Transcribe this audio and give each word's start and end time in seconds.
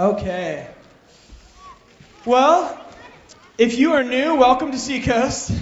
Okay. 0.00 0.66
Well, 2.24 2.82
if 3.58 3.76
you 3.76 3.92
are 3.92 4.02
new, 4.02 4.34
welcome 4.34 4.72
to 4.72 4.78
Seacoast. 4.78 5.52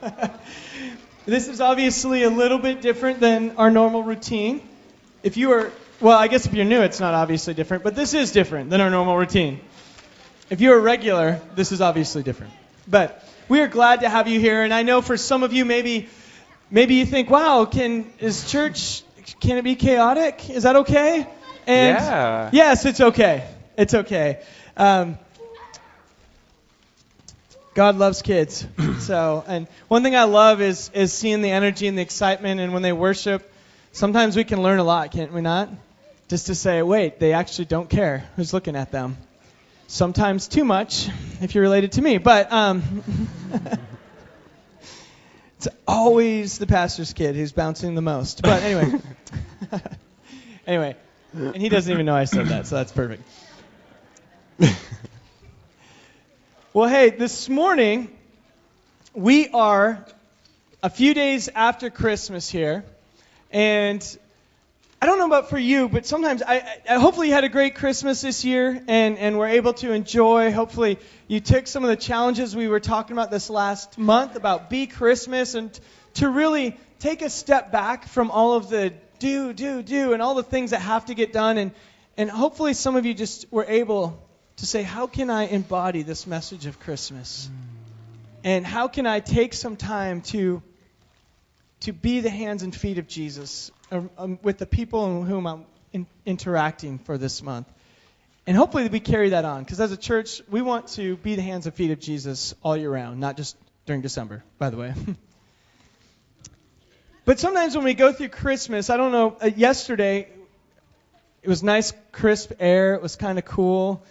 this 1.26 1.48
is 1.48 1.60
obviously 1.60 2.22
a 2.22 2.30
little 2.30 2.60
bit 2.60 2.80
different 2.80 3.18
than 3.18 3.56
our 3.56 3.72
normal 3.72 4.04
routine. 4.04 4.60
If 5.24 5.36
you 5.36 5.50
are, 5.50 5.72
well, 6.00 6.16
I 6.16 6.28
guess 6.28 6.46
if 6.46 6.54
you're 6.54 6.64
new, 6.64 6.82
it's 6.82 7.00
not 7.00 7.14
obviously 7.14 7.54
different, 7.54 7.82
but 7.82 7.96
this 7.96 8.14
is 8.14 8.30
different 8.30 8.70
than 8.70 8.80
our 8.80 8.88
normal 8.88 9.16
routine. 9.16 9.58
If 10.48 10.60
you're 10.60 10.78
a 10.78 10.80
regular, 10.80 11.40
this 11.56 11.72
is 11.72 11.80
obviously 11.80 12.22
different. 12.22 12.52
But 12.86 13.28
we 13.48 13.58
are 13.58 13.66
glad 13.66 14.02
to 14.02 14.08
have 14.08 14.28
you 14.28 14.38
here, 14.38 14.62
and 14.62 14.72
I 14.72 14.84
know 14.84 15.02
for 15.02 15.16
some 15.16 15.42
of 15.42 15.52
you, 15.52 15.64
maybe, 15.64 16.08
maybe 16.70 16.94
you 16.94 17.04
think, 17.04 17.30
"Wow, 17.30 17.64
can 17.64 18.12
is 18.20 18.48
church 18.48 19.02
can 19.40 19.58
it 19.58 19.64
be 19.64 19.74
chaotic? 19.74 20.50
Is 20.50 20.62
that 20.62 20.76
okay?" 20.76 21.26
And 21.66 21.96
Yeah. 21.96 22.50
yes, 22.52 22.84
it's 22.84 23.00
okay. 23.00 23.42
It's 23.78 23.92
okay. 23.92 24.40
Um, 24.76 25.18
God 27.74 27.96
loves 27.96 28.22
kids. 28.22 28.66
so, 29.00 29.44
and 29.46 29.68
one 29.88 30.02
thing 30.02 30.16
I 30.16 30.24
love 30.24 30.62
is 30.62 30.90
is 30.94 31.12
seeing 31.12 31.42
the 31.42 31.50
energy 31.50 31.86
and 31.86 31.98
the 31.98 32.02
excitement, 32.02 32.58
and 32.58 32.72
when 32.72 32.80
they 32.80 32.94
worship, 32.94 33.52
sometimes 33.92 34.34
we 34.34 34.44
can 34.44 34.62
learn 34.62 34.78
a 34.78 34.84
lot, 34.84 35.10
can't 35.10 35.30
we 35.30 35.42
not? 35.42 35.68
Just 36.28 36.46
to 36.46 36.54
say, 36.54 36.80
wait, 36.80 37.20
they 37.20 37.34
actually 37.34 37.66
don't 37.66 37.90
care 37.90 38.26
who's 38.36 38.54
looking 38.54 38.76
at 38.76 38.92
them. 38.92 39.18
Sometimes 39.88 40.48
too 40.48 40.64
much, 40.64 41.08
if 41.42 41.54
you're 41.54 41.62
related 41.62 41.92
to 41.92 42.02
me, 42.02 42.16
but 42.16 42.50
um, 42.50 43.02
it's 45.58 45.68
always 45.86 46.56
the 46.56 46.66
pastor's 46.66 47.12
kid 47.12 47.36
who's 47.36 47.52
bouncing 47.52 47.94
the 47.94 48.02
most. 48.02 48.40
But 48.40 48.62
anyway, 48.62 49.00
anyway, 50.66 50.96
and 51.34 51.56
he 51.56 51.68
doesn't 51.68 51.92
even 51.92 52.06
know 52.06 52.16
I 52.16 52.24
said 52.24 52.46
that, 52.46 52.66
so 52.66 52.76
that's 52.76 52.92
perfect. 52.92 53.22
well, 56.72 56.88
hey, 56.88 57.10
this 57.10 57.46
morning 57.50 58.08
we 59.12 59.48
are 59.48 60.02
a 60.82 60.88
few 60.88 61.12
days 61.12 61.50
after 61.54 61.90
Christmas 61.90 62.48
here, 62.48 62.82
and 63.50 64.18
I 65.02 65.04
don't 65.04 65.18
know 65.18 65.26
about 65.26 65.50
for 65.50 65.58
you, 65.58 65.90
but 65.90 66.06
sometimes 66.06 66.42
I, 66.42 66.66
I 66.88 66.94
hopefully 66.98 67.28
you 67.28 67.34
had 67.34 67.44
a 67.44 67.50
great 67.50 67.74
Christmas 67.74 68.22
this 68.22 68.46
year 68.46 68.82
and 68.88 69.18
and 69.18 69.36
were 69.36 69.46
able 69.46 69.74
to 69.74 69.92
enjoy. 69.92 70.52
Hopefully 70.52 70.98
you 71.28 71.40
took 71.40 71.66
some 71.66 71.84
of 71.84 71.90
the 71.90 71.96
challenges 71.96 72.56
we 72.56 72.66
were 72.66 72.80
talking 72.80 73.12
about 73.12 73.30
this 73.30 73.50
last 73.50 73.98
month 73.98 74.36
about 74.36 74.70
be 74.70 74.86
Christmas 74.86 75.54
and 75.54 75.78
to 76.14 76.30
really 76.30 76.78
take 76.98 77.20
a 77.20 77.28
step 77.28 77.70
back 77.72 78.08
from 78.08 78.30
all 78.30 78.54
of 78.54 78.70
the 78.70 78.94
do 79.18 79.52
do 79.52 79.82
do 79.82 80.14
and 80.14 80.22
all 80.22 80.34
the 80.34 80.42
things 80.42 80.70
that 80.70 80.80
have 80.80 81.04
to 81.06 81.14
get 81.14 81.34
done 81.34 81.58
and 81.58 81.72
and 82.16 82.30
hopefully 82.30 82.72
some 82.72 82.96
of 82.96 83.04
you 83.04 83.12
just 83.12 83.52
were 83.52 83.66
able 83.68 84.25
to 84.56 84.66
say 84.66 84.82
how 84.82 85.06
can 85.06 85.30
I 85.30 85.46
embody 85.46 86.02
this 86.02 86.26
message 86.26 86.66
of 86.66 86.80
Christmas? 86.80 87.48
And 88.44 88.66
how 88.66 88.88
can 88.88 89.06
I 89.06 89.20
take 89.20 89.54
some 89.54 89.76
time 89.76 90.20
to 90.22 90.62
to 91.80 91.92
be 91.92 92.20
the 92.20 92.30
hands 92.30 92.62
and 92.62 92.74
feet 92.74 92.98
of 92.98 93.06
Jesus 93.06 93.70
um, 93.90 94.10
um, 94.18 94.38
with 94.42 94.58
the 94.58 94.66
people 94.66 95.20
with 95.20 95.28
whom 95.28 95.46
I'm 95.46 95.66
in, 95.92 96.06
interacting 96.24 96.98
for 96.98 97.18
this 97.18 97.42
month. 97.42 97.68
And 98.46 98.56
hopefully 98.56 98.88
we 98.88 99.00
carry 99.00 99.30
that 99.30 99.44
on 99.44 99.62
because 99.64 99.80
as 99.80 99.92
a 99.92 99.96
church, 99.96 100.40
we 100.48 100.62
want 100.62 100.88
to 100.88 101.16
be 101.16 101.34
the 101.34 101.42
hands 101.42 101.66
and 101.66 101.74
feet 101.74 101.90
of 101.90 102.00
Jesus 102.00 102.54
all 102.62 102.76
year 102.76 102.90
round, 102.90 103.20
not 103.20 103.36
just 103.36 103.56
during 103.86 104.02
December, 104.02 104.44
by 104.58 104.70
the 104.70 104.76
way. 104.76 104.94
but 107.24 107.40
sometimes 107.40 107.74
when 107.74 107.84
we 107.84 107.94
go 107.94 108.12
through 108.12 108.28
Christmas, 108.28 108.88
I 108.88 108.96
don't 108.96 109.12
know, 109.12 109.36
uh, 109.40 109.46
yesterday 109.46 110.28
it 111.42 111.48
was 111.48 111.62
nice, 111.62 111.92
crisp 112.12 112.52
air. 112.58 112.94
It 112.94 113.02
was 113.02 113.16
kind 113.16 113.38
of 113.38 113.44
cool. 113.44 114.02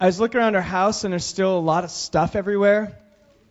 I 0.00 0.06
was 0.06 0.18
looking 0.18 0.40
around 0.40 0.56
our 0.56 0.62
house 0.62 1.04
and 1.04 1.12
there's 1.12 1.24
still 1.24 1.56
a 1.56 1.60
lot 1.60 1.84
of 1.84 1.90
stuff 1.90 2.34
everywhere. 2.34 2.98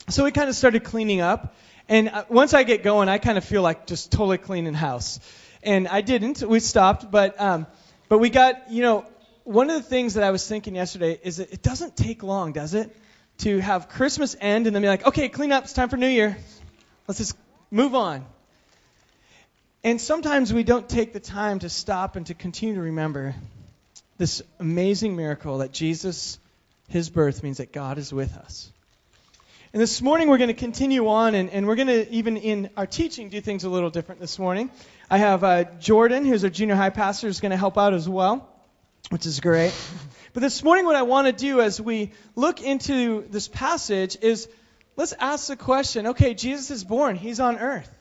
So 0.10 0.26
we 0.26 0.32
kind 0.32 0.50
of 0.50 0.56
started 0.56 0.84
cleaning 0.84 1.22
up. 1.22 1.56
And 1.88 2.10
uh, 2.10 2.26
once 2.30 2.54
I 2.54 2.64
get 2.64 2.84
going, 2.84 3.08
I 3.08 3.18
kind 3.18 3.38
of 3.38 3.46
feel 3.46 3.62
like 3.62 3.88
just 3.88 4.12
totally 4.12 4.38
cleaning 4.38 4.74
house. 4.74 5.20
And 5.64 5.88
I 5.88 6.02
didn't. 6.02 6.42
We 6.42 6.60
stopped, 6.60 7.10
but 7.10 7.40
um, 7.40 7.68
but 8.10 8.18
we 8.18 8.30
got 8.30 8.70
you 8.72 8.82
know 8.82 9.06
one 9.46 9.70
of 9.70 9.82
the 9.82 9.88
things 9.88 10.16
that 10.16 10.24
I 10.24 10.32
was 10.32 10.48
thinking 10.48 10.76
yesterday 10.76 11.20
is 11.24 11.38
that 11.38 11.52
it 11.54 11.62
doesn't 11.62 11.96
take 11.96 12.24
long, 12.24 12.52
does 12.52 12.74
it, 12.74 12.96
to 13.40 13.60
have 13.60 13.90
Christmas 13.90 14.36
end 14.40 14.68
and 14.68 14.76
then 14.76 14.82
be 14.82 14.88
like, 14.88 15.06
okay, 15.08 15.30
clean 15.30 15.52
up. 15.52 15.64
It's 15.64 15.74
time 15.74 15.90
for 15.90 15.98
New 15.98 16.08
Year. 16.08 16.38
Let's 17.08 17.20
just 17.20 17.38
move 17.72 17.96
on. 17.96 18.26
And 19.84 20.00
sometimes 20.00 20.54
we 20.54 20.64
don't 20.64 20.88
take 20.88 21.12
the 21.12 21.20
time 21.20 21.60
to 21.60 21.70
stop 21.70 22.16
and 22.16 22.26
to 22.28 22.34
continue 22.34 22.76
to 22.76 22.82
remember 22.82 23.36
this 24.18 24.42
amazing 24.60 25.16
miracle 25.16 25.58
that 25.58 25.74
Jesus, 25.74 26.40
His 26.90 27.10
birth, 27.10 27.44
means 27.44 27.58
that 27.58 27.72
God 27.72 27.98
is 27.98 28.14
with 28.14 28.36
us. 28.38 28.72
And 29.74 29.82
this 29.82 30.02
morning 30.02 30.30
we're 30.30 30.38
going 30.38 30.50
to 30.50 30.54
continue 30.54 31.08
on, 31.08 31.34
and, 31.34 31.50
and 31.50 31.66
we're 31.66 31.76
going 31.76 31.88
to, 31.88 32.08
even 32.14 32.38
in 32.38 32.70
our 32.78 32.86
teaching, 32.86 33.30
do 33.30 33.42
things 33.42 33.64
a 33.64 33.70
little 33.70 33.90
different 33.90 34.22
this 34.22 34.38
morning. 34.38 34.70
I 35.10 35.18
have 35.18 35.44
uh, 35.44 35.64
Jordan, 35.80 36.26
who's 36.26 36.44
our 36.44 36.50
junior 36.52 36.76
high 36.76 36.92
pastor, 36.92 37.28
is 37.28 37.40
going 37.40 37.50
to 37.52 37.58
help 37.58 37.78
out 37.78 37.94
as 37.94 38.08
well, 38.08 38.48
which 39.10 39.26
is 39.26 39.40
great. 39.40 39.74
But 40.34 40.42
this 40.42 40.64
morning, 40.64 40.86
what 40.86 40.96
I 40.96 41.04
want 41.04 41.28
to 41.28 41.32
do 41.34 41.62
as 41.62 41.80
we 41.80 42.12
look 42.36 42.60
into 42.60 43.24
this 43.30 43.48
passage 43.48 44.18
is 44.20 44.50
let's 44.96 45.14
ask 45.14 45.48
the 45.48 45.56
question 45.56 46.08
okay, 46.08 46.34
Jesus 46.34 46.72
is 46.72 46.84
born, 46.84 47.16
he's 47.16 47.40
on 47.40 47.60
earth. 47.60 47.92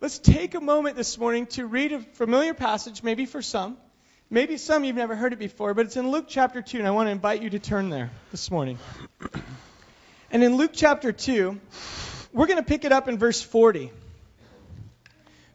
Let's 0.00 0.18
take 0.18 0.54
a 0.54 0.60
moment 0.60 0.96
this 0.96 1.18
morning 1.18 1.46
to 1.48 1.66
read 1.66 1.92
a 1.92 2.00
familiar 2.00 2.54
passage, 2.54 3.02
maybe 3.02 3.26
for 3.26 3.42
some. 3.42 3.76
Maybe 4.32 4.58
some 4.58 4.82
of 4.82 4.86
you've 4.86 4.94
never 4.94 5.16
heard 5.16 5.32
it 5.32 5.40
before, 5.40 5.74
but 5.74 5.86
it's 5.86 5.96
in 5.96 6.12
Luke 6.12 6.26
chapter 6.28 6.62
2, 6.62 6.78
and 6.78 6.86
I 6.86 6.92
want 6.92 7.08
to 7.08 7.10
invite 7.10 7.42
you 7.42 7.50
to 7.50 7.58
turn 7.58 7.90
there 7.90 8.10
this 8.30 8.50
morning. 8.50 8.78
And 10.32 10.44
in 10.44 10.54
Luke 10.54 10.70
chapter 10.72 11.10
2, 11.10 11.58
we're 12.32 12.46
going 12.46 12.58
to 12.58 12.62
pick 12.62 12.84
it 12.84 12.92
up 12.92 13.08
in 13.08 13.18
verse 13.18 13.42
40. 13.42 13.90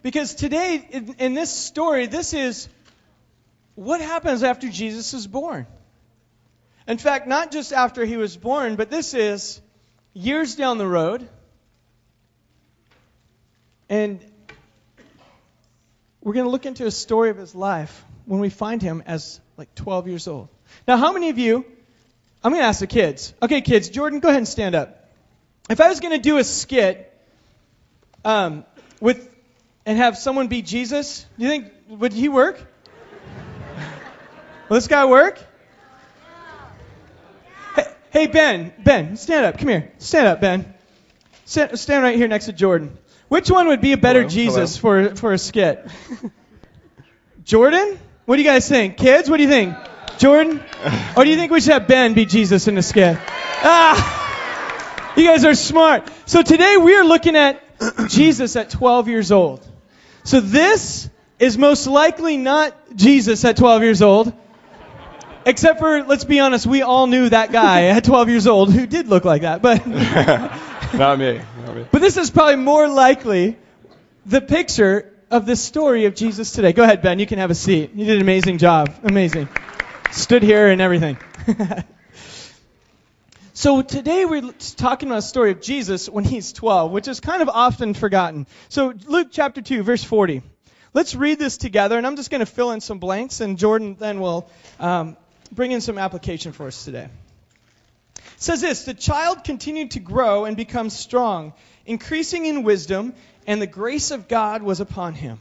Because 0.04 0.36
today, 0.36 0.86
in, 0.92 1.16
in, 1.18 1.34
this 1.34 1.50
story, 1.50 2.08
this 2.08 2.34
is 2.34 2.68
what 3.76 4.02
happens 4.02 4.44
after 4.44 4.68
Jesus 4.68 5.14
is 5.14 5.28
born. 5.28 5.66
In 6.90 6.98
fact, 6.98 7.26
not 7.26 7.54
just 7.54 7.72
after 7.72 8.04
he 8.04 8.18
was 8.18 8.36
born, 8.36 8.76
but 8.76 8.90
this 8.90 9.14
is 9.14 9.62
years 10.14 10.56
down 10.56 10.78
the 10.78 10.86
road. 10.86 11.26
And 13.88 14.20
we're 16.20 16.34
going 16.34 16.48
to 16.48 16.52
look 16.52 16.66
into 16.66 16.86
a 16.86 16.92
story 16.92 17.30
of 17.30 17.38
his 17.38 17.56
life 17.56 18.04
when 18.26 18.40
we 18.40 18.50
find 18.50 18.82
him 18.82 19.04
as 19.06 19.40
like 19.58 19.74
12 19.76 20.08
years 20.08 20.28
old. 20.28 20.50
Now, 20.88 20.98
how 20.98 21.14
many 21.14 21.30
of 21.30 21.38
you, 21.38 21.66
I'm 22.44 22.52
going 22.52 22.62
to 22.62 22.68
ask 22.68 22.80
the 22.80 22.88
kids. 22.88 23.34
Okay, 23.42 23.62
kids, 23.62 23.90
Jordan, 23.90 24.20
go 24.20 24.30
ahead 24.30 24.40
and 24.40 24.48
stand 24.48 24.76
up. 24.76 25.10
If 25.70 25.82
I 25.82 25.90
was 25.90 26.00
going 26.00 26.14
to 26.14 26.22
do 26.22 26.38
a 26.38 26.44
skit 26.44 27.12
um, 28.24 28.66
with 29.00 29.30
and 29.86 29.98
have 29.98 30.18
someone 30.18 30.48
be 30.48 30.62
Jesus, 30.62 31.26
do 31.38 31.44
you 31.44 31.50
think 31.50 31.72
would 31.88 32.14
he 32.14 32.30
work? 32.30 32.60
Will 34.70 34.76
this 34.76 34.88
guy 34.88 35.06
work? 35.06 35.40
Hey, 37.76 37.84
hey, 38.12 38.28
Ben, 38.28 38.74
Ben, 38.84 39.18
stand 39.18 39.46
up. 39.46 39.58
Come 39.58 39.70
here. 39.70 39.92
Stand 40.00 40.28
up, 40.28 40.42
Ben. 40.42 40.74
Stand, 41.46 41.78
stand 41.80 42.04
right 42.04 42.16
here 42.16 42.28
next 42.28 42.46
to 42.46 42.54
Jordan. 42.54 42.98
Which 43.28 43.50
one 43.50 43.68
would 43.68 43.82
be 43.82 43.92
a 43.92 43.98
better 43.98 44.22
Hello, 44.22 44.30
Jesus 44.30 44.78
for 44.78 45.16
for 45.16 45.34
a 45.34 45.38
skit? 45.38 45.88
Jordan? 47.44 48.00
What 48.26 48.38
do 48.38 48.42
you 48.42 48.48
guys 48.48 48.68
think? 48.68 48.98
Kids, 48.98 49.30
what 49.30 49.38
do 49.38 49.44
you 49.44 49.50
think? 49.50 49.76
Jordan? 50.18 50.64
Or 51.16 51.24
do 51.24 51.30
you 51.30 51.36
think 51.36 51.52
we 51.52 51.62
should 51.62 51.74
have 51.74 51.88
Ben 51.88 52.16
be 52.16 52.26
Jesus 52.26 52.68
in 52.68 52.74
the 52.76 52.82
skit? 52.82 53.18
Ah! 53.20 55.14
You 55.16 55.26
guys 55.28 55.46
are 55.46 55.54
smart. 55.54 56.10
So 56.26 56.42
today 56.42 56.78
we 56.78 56.96
are 56.96 57.04
looking 57.04 57.36
at 57.36 57.62
Jesus 58.10 58.56
at 58.56 58.72
12 58.72 59.10
years 59.10 59.32
old. 59.32 59.66
So 60.24 60.40
this 60.40 61.08
is 61.38 61.58
most 61.58 61.86
likely 61.86 62.38
not 62.38 62.74
Jesus 62.96 63.46
at 63.46 63.58
12 63.58 63.84
years 63.84 64.02
old. 64.02 64.34
Except 65.46 65.78
for, 65.78 66.02
let's 66.04 66.24
be 66.24 66.40
honest, 66.40 66.66
we 66.66 66.82
all 66.82 67.06
knew 67.06 67.30
that 67.30 67.52
guy 67.52 67.90
at 67.90 68.04
12 68.06 68.30
years 68.30 68.48
old 68.48 68.74
who 68.74 68.88
did 68.88 69.08
look 69.08 69.24
like 69.24 69.44
that. 69.44 69.62
But, 69.62 69.86
Not 70.96 71.20
me. 71.20 71.42
Not 71.64 71.76
me. 71.76 71.86
but 71.92 72.02
this 72.02 72.18
is 72.18 72.32
probably 72.32 72.56
more 72.56 72.88
likely 72.88 73.58
the 74.26 74.42
picture 74.42 75.14
of 75.32 75.46
the 75.46 75.56
story 75.56 76.06
of 76.06 76.16
Jesus 76.16 76.52
today. 76.52 76.74
Go 76.74 76.84
ahead, 76.84 77.02
Ben. 77.02 77.20
You 77.20 77.26
can 77.26 77.40
have 77.40 77.52
a 77.52 77.56
seat. 77.56 77.92
You 77.94 78.06
did 78.06 78.16
an 78.18 78.22
amazing 78.22 78.58
job. 78.58 78.94
Amazing. 79.04 79.50
Stood 80.12 80.44
here 80.44 80.68
and 80.68 80.82
everything. 80.82 81.18
so 83.54 83.82
today 83.82 84.26
we're 84.26 84.52
talking 84.78 85.10
about 85.10 85.16
the 85.16 85.22
story 85.22 85.52
of 85.52 85.62
Jesus 85.62 86.08
when 86.08 86.24
he's 86.24 86.54
12, 86.54 86.92
which 86.92 87.08
is 87.08 87.20
kind 87.20 87.42
of 87.42 87.50
often 87.50 87.94
forgotten. 87.94 88.48
So 88.70 88.94
Luke 89.08 89.30
chapter 89.32 89.62
2, 89.62 89.84
verse 89.84 90.04
40. 90.04 90.42
Let's 90.94 91.16
read 91.16 91.40
this 91.40 91.58
together, 91.58 91.98
and 91.98 92.08
I'm 92.08 92.16
just 92.16 92.30
going 92.30 92.40
to 92.40 92.46
fill 92.46 92.72
in 92.72 92.80
some 92.80 93.00
blanks, 93.00 93.42
and 93.42 93.58
Jordan 93.58 93.98
then 94.00 94.22
will 94.22 94.50
um, 94.80 95.18
bring 95.52 95.72
in 95.72 95.82
some 95.82 95.98
application 95.98 96.54
for 96.54 96.68
us 96.68 96.86
today. 96.86 97.10
It 98.16 98.22
says 98.38 98.62
this 98.62 98.86
The 98.86 98.94
child 98.94 99.44
continued 99.44 99.92
to 99.92 100.00
grow 100.00 100.46
and 100.46 100.56
become 100.56 100.90
strong, 100.90 101.54
increasing 101.86 102.46
in 102.46 102.64
wisdom, 102.64 103.14
and 103.48 103.62
the 103.62 103.68
grace 103.68 104.12
of 104.12 104.28
God 104.28 104.64
was 104.64 104.80
upon 104.80 105.14
him. 105.14 105.40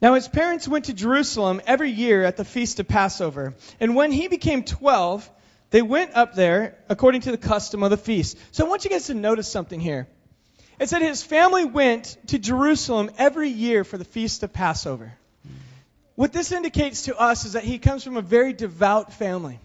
Now 0.00 0.14
his 0.14 0.28
parents 0.28 0.68
went 0.68 0.86
to 0.86 0.92
Jerusalem 0.92 1.62
every 1.66 1.90
year 1.90 2.24
at 2.24 2.36
the 2.36 2.44
feast 2.44 2.78
of 2.78 2.86
Passover. 2.86 3.54
And 3.80 3.96
when 3.96 4.12
he 4.12 4.28
became 4.28 4.62
12, 4.62 5.30
they 5.70 5.82
went 5.82 6.14
up 6.14 6.34
there 6.34 6.76
according 6.88 7.22
to 7.22 7.30
the 7.30 7.38
custom 7.38 7.82
of 7.82 7.90
the 7.90 7.96
feast. 7.96 8.36
So 8.52 8.66
I 8.66 8.68
want 8.68 8.84
you 8.84 8.90
guys 8.90 9.06
to 9.06 9.14
notice 9.14 9.48
something 9.48 9.80
here. 9.80 10.06
It 10.78 10.88
said 10.88 11.02
his 11.02 11.22
family 11.22 11.64
went 11.64 12.16
to 12.28 12.38
Jerusalem 12.38 13.10
every 13.16 13.48
year 13.48 13.84
for 13.84 13.96
the 13.96 14.04
feast 14.04 14.42
of 14.42 14.52
Passover. 14.52 15.12
What 16.16 16.32
this 16.32 16.52
indicates 16.52 17.02
to 17.02 17.16
us 17.16 17.44
is 17.44 17.54
that 17.54 17.64
he 17.64 17.78
comes 17.78 18.04
from 18.04 18.16
a 18.16 18.22
very 18.22 18.52
devout 18.52 19.12
family, 19.12 19.58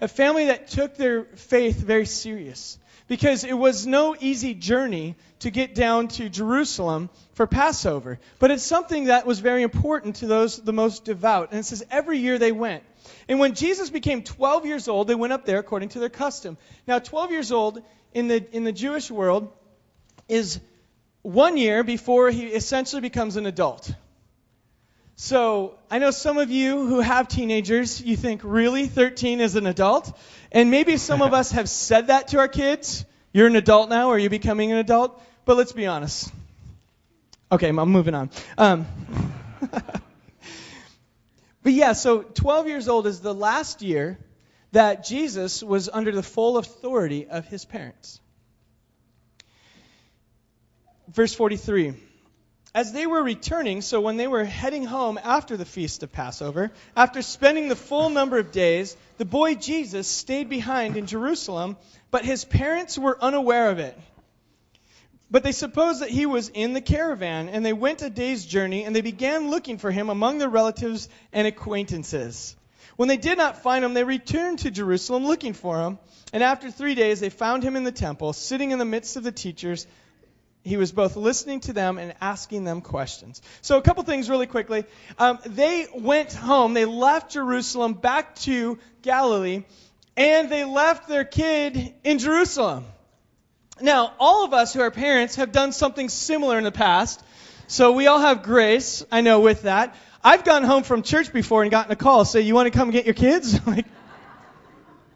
a 0.00 0.08
family 0.08 0.46
that 0.46 0.68
took 0.68 0.96
their 0.96 1.24
faith 1.24 1.76
very 1.76 2.06
serious. 2.06 2.78
Because 3.12 3.44
it 3.44 3.52
was 3.52 3.86
no 3.86 4.16
easy 4.18 4.54
journey 4.54 5.16
to 5.40 5.50
get 5.50 5.74
down 5.74 6.08
to 6.08 6.30
Jerusalem 6.30 7.10
for 7.34 7.46
Passover. 7.46 8.18
But 8.38 8.50
it's 8.50 8.62
something 8.62 9.04
that 9.04 9.26
was 9.26 9.38
very 9.38 9.62
important 9.62 10.16
to 10.16 10.26
those 10.26 10.56
the 10.56 10.72
most 10.72 11.04
devout. 11.04 11.50
And 11.50 11.60
it 11.60 11.64
says 11.64 11.84
every 11.90 12.16
year 12.16 12.38
they 12.38 12.52
went. 12.52 12.84
And 13.28 13.38
when 13.38 13.54
Jesus 13.54 13.90
became 13.90 14.22
12 14.22 14.64
years 14.64 14.88
old, 14.88 15.08
they 15.08 15.14
went 15.14 15.34
up 15.34 15.44
there 15.44 15.58
according 15.58 15.90
to 15.90 15.98
their 15.98 16.08
custom. 16.08 16.56
Now, 16.86 17.00
12 17.00 17.32
years 17.32 17.52
old 17.52 17.82
in 18.14 18.28
the, 18.28 18.46
in 18.56 18.64
the 18.64 18.72
Jewish 18.72 19.10
world 19.10 19.52
is 20.26 20.58
one 21.20 21.58
year 21.58 21.84
before 21.84 22.30
he 22.30 22.46
essentially 22.46 23.02
becomes 23.02 23.36
an 23.36 23.44
adult. 23.44 23.92
So 25.16 25.78
I 25.90 25.98
know 25.98 26.10
some 26.10 26.38
of 26.38 26.50
you 26.50 26.86
who 26.86 27.00
have 27.00 27.28
teenagers, 27.28 28.00
you 28.00 28.16
think, 28.16 28.40
really, 28.44 28.86
13 28.86 29.40
is 29.40 29.56
an 29.56 29.66
adult? 29.66 30.18
And 30.50 30.70
maybe 30.70 30.96
some 30.96 31.22
of 31.22 31.32
us 31.32 31.52
have 31.52 31.68
said 31.68 32.08
that 32.08 32.28
to 32.28 32.38
our 32.38 32.48
kids. 32.48 33.04
You're 33.32 33.46
an 33.46 33.56
adult 33.56 33.88
now, 33.88 34.08
or 34.08 34.18
you're 34.18 34.30
becoming 34.30 34.72
an 34.72 34.78
adult. 34.78 35.22
But 35.44 35.56
let's 35.56 35.72
be 35.72 35.86
honest. 35.86 36.30
Okay, 37.50 37.68
I'm 37.68 37.76
moving 37.90 38.14
on. 38.14 38.30
Um, 38.56 38.86
but 41.62 41.72
yeah, 41.72 41.92
so 41.92 42.22
12 42.22 42.68
years 42.68 42.88
old 42.88 43.06
is 43.06 43.20
the 43.20 43.34
last 43.34 43.82
year 43.82 44.18
that 44.72 45.04
Jesus 45.04 45.62
was 45.62 45.88
under 45.88 46.12
the 46.12 46.22
full 46.22 46.56
authority 46.56 47.26
of 47.28 47.46
his 47.46 47.64
parents. 47.64 48.20
Verse 51.08 51.34
43. 51.34 51.94
As 52.74 52.92
they 52.92 53.06
were 53.06 53.22
returning, 53.22 53.82
so 53.82 54.00
when 54.00 54.16
they 54.16 54.26
were 54.26 54.44
heading 54.44 54.84
home 54.84 55.20
after 55.22 55.58
the 55.58 55.66
feast 55.66 56.02
of 56.02 56.10
Passover, 56.10 56.72
after 56.96 57.20
spending 57.20 57.68
the 57.68 57.76
full 57.76 58.08
number 58.08 58.38
of 58.38 58.50
days, 58.50 58.96
the 59.18 59.26
boy 59.26 59.54
Jesus 59.56 60.08
stayed 60.08 60.48
behind 60.48 60.96
in 60.96 61.06
Jerusalem, 61.06 61.76
but 62.10 62.24
his 62.24 62.46
parents 62.46 62.98
were 62.98 63.22
unaware 63.22 63.68
of 63.68 63.78
it. 63.78 63.98
But 65.30 65.42
they 65.42 65.52
supposed 65.52 66.00
that 66.00 66.08
he 66.08 66.24
was 66.24 66.48
in 66.48 66.72
the 66.72 66.80
caravan, 66.80 67.50
and 67.50 67.64
they 67.64 67.74
went 67.74 68.00
a 68.00 68.08
day's 68.08 68.44
journey, 68.44 68.84
and 68.84 68.96
they 68.96 69.02
began 69.02 69.50
looking 69.50 69.76
for 69.76 69.90
him 69.90 70.08
among 70.08 70.38
their 70.38 70.48
relatives 70.48 71.10
and 71.32 71.46
acquaintances. 71.46 72.56
When 72.96 73.08
they 73.08 73.16
did 73.18 73.36
not 73.36 73.62
find 73.62 73.84
him, 73.84 73.94
they 73.94 74.04
returned 74.04 74.60
to 74.60 74.70
Jerusalem 74.70 75.26
looking 75.26 75.52
for 75.52 75.80
him. 75.80 75.98
And 76.32 76.42
after 76.42 76.70
three 76.70 76.94
days, 76.94 77.20
they 77.20 77.30
found 77.30 77.62
him 77.62 77.76
in 77.76 77.84
the 77.84 77.92
temple, 77.92 78.32
sitting 78.32 78.70
in 78.70 78.78
the 78.78 78.84
midst 78.86 79.16
of 79.16 79.24
the 79.24 79.32
teachers, 79.32 79.86
he 80.64 80.76
was 80.76 80.92
both 80.92 81.16
listening 81.16 81.60
to 81.60 81.72
them 81.72 81.98
and 81.98 82.14
asking 82.20 82.64
them 82.64 82.80
questions. 82.80 83.42
So, 83.62 83.78
a 83.78 83.82
couple 83.82 84.02
things 84.04 84.30
really 84.30 84.46
quickly. 84.46 84.84
Um, 85.18 85.38
they 85.44 85.86
went 85.94 86.32
home, 86.32 86.74
they 86.74 86.84
left 86.84 87.32
Jerusalem 87.32 87.94
back 87.94 88.36
to 88.40 88.78
Galilee, 89.02 89.64
and 90.16 90.50
they 90.50 90.64
left 90.64 91.08
their 91.08 91.24
kid 91.24 91.94
in 92.04 92.18
Jerusalem. 92.18 92.84
Now, 93.80 94.14
all 94.20 94.44
of 94.44 94.52
us 94.52 94.72
who 94.72 94.80
are 94.80 94.90
parents 94.90 95.36
have 95.36 95.50
done 95.50 95.72
something 95.72 96.08
similar 96.08 96.58
in 96.58 96.64
the 96.64 96.72
past, 96.72 97.22
so 97.66 97.92
we 97.92 98.06
all 98.06 98.20
have 98.20 98.42
grace, 98.42 99.04
I 99.10 99.22
know, 99.22 99.40
with 99.40 99.62
that. 99.62 99.96
I've 100.22 100.44
gone 100.44 100.62
home 100.62 100.84
from 100.84 101.02
church 101.02 101.32
before 101.32 101.62
and 101.62 101.70
gotten 101.70 101.90
a 101.90 101.96
call, 101.96 102.24
say, 102.24 102.42
You 102.42 102.54
want 102.54 102.72
to 102.72 102.78
come 102.78 102.90
get 102.90 103.06
your 103.06 103.14
kids? 103.14 103.66
like, 103.66 103.86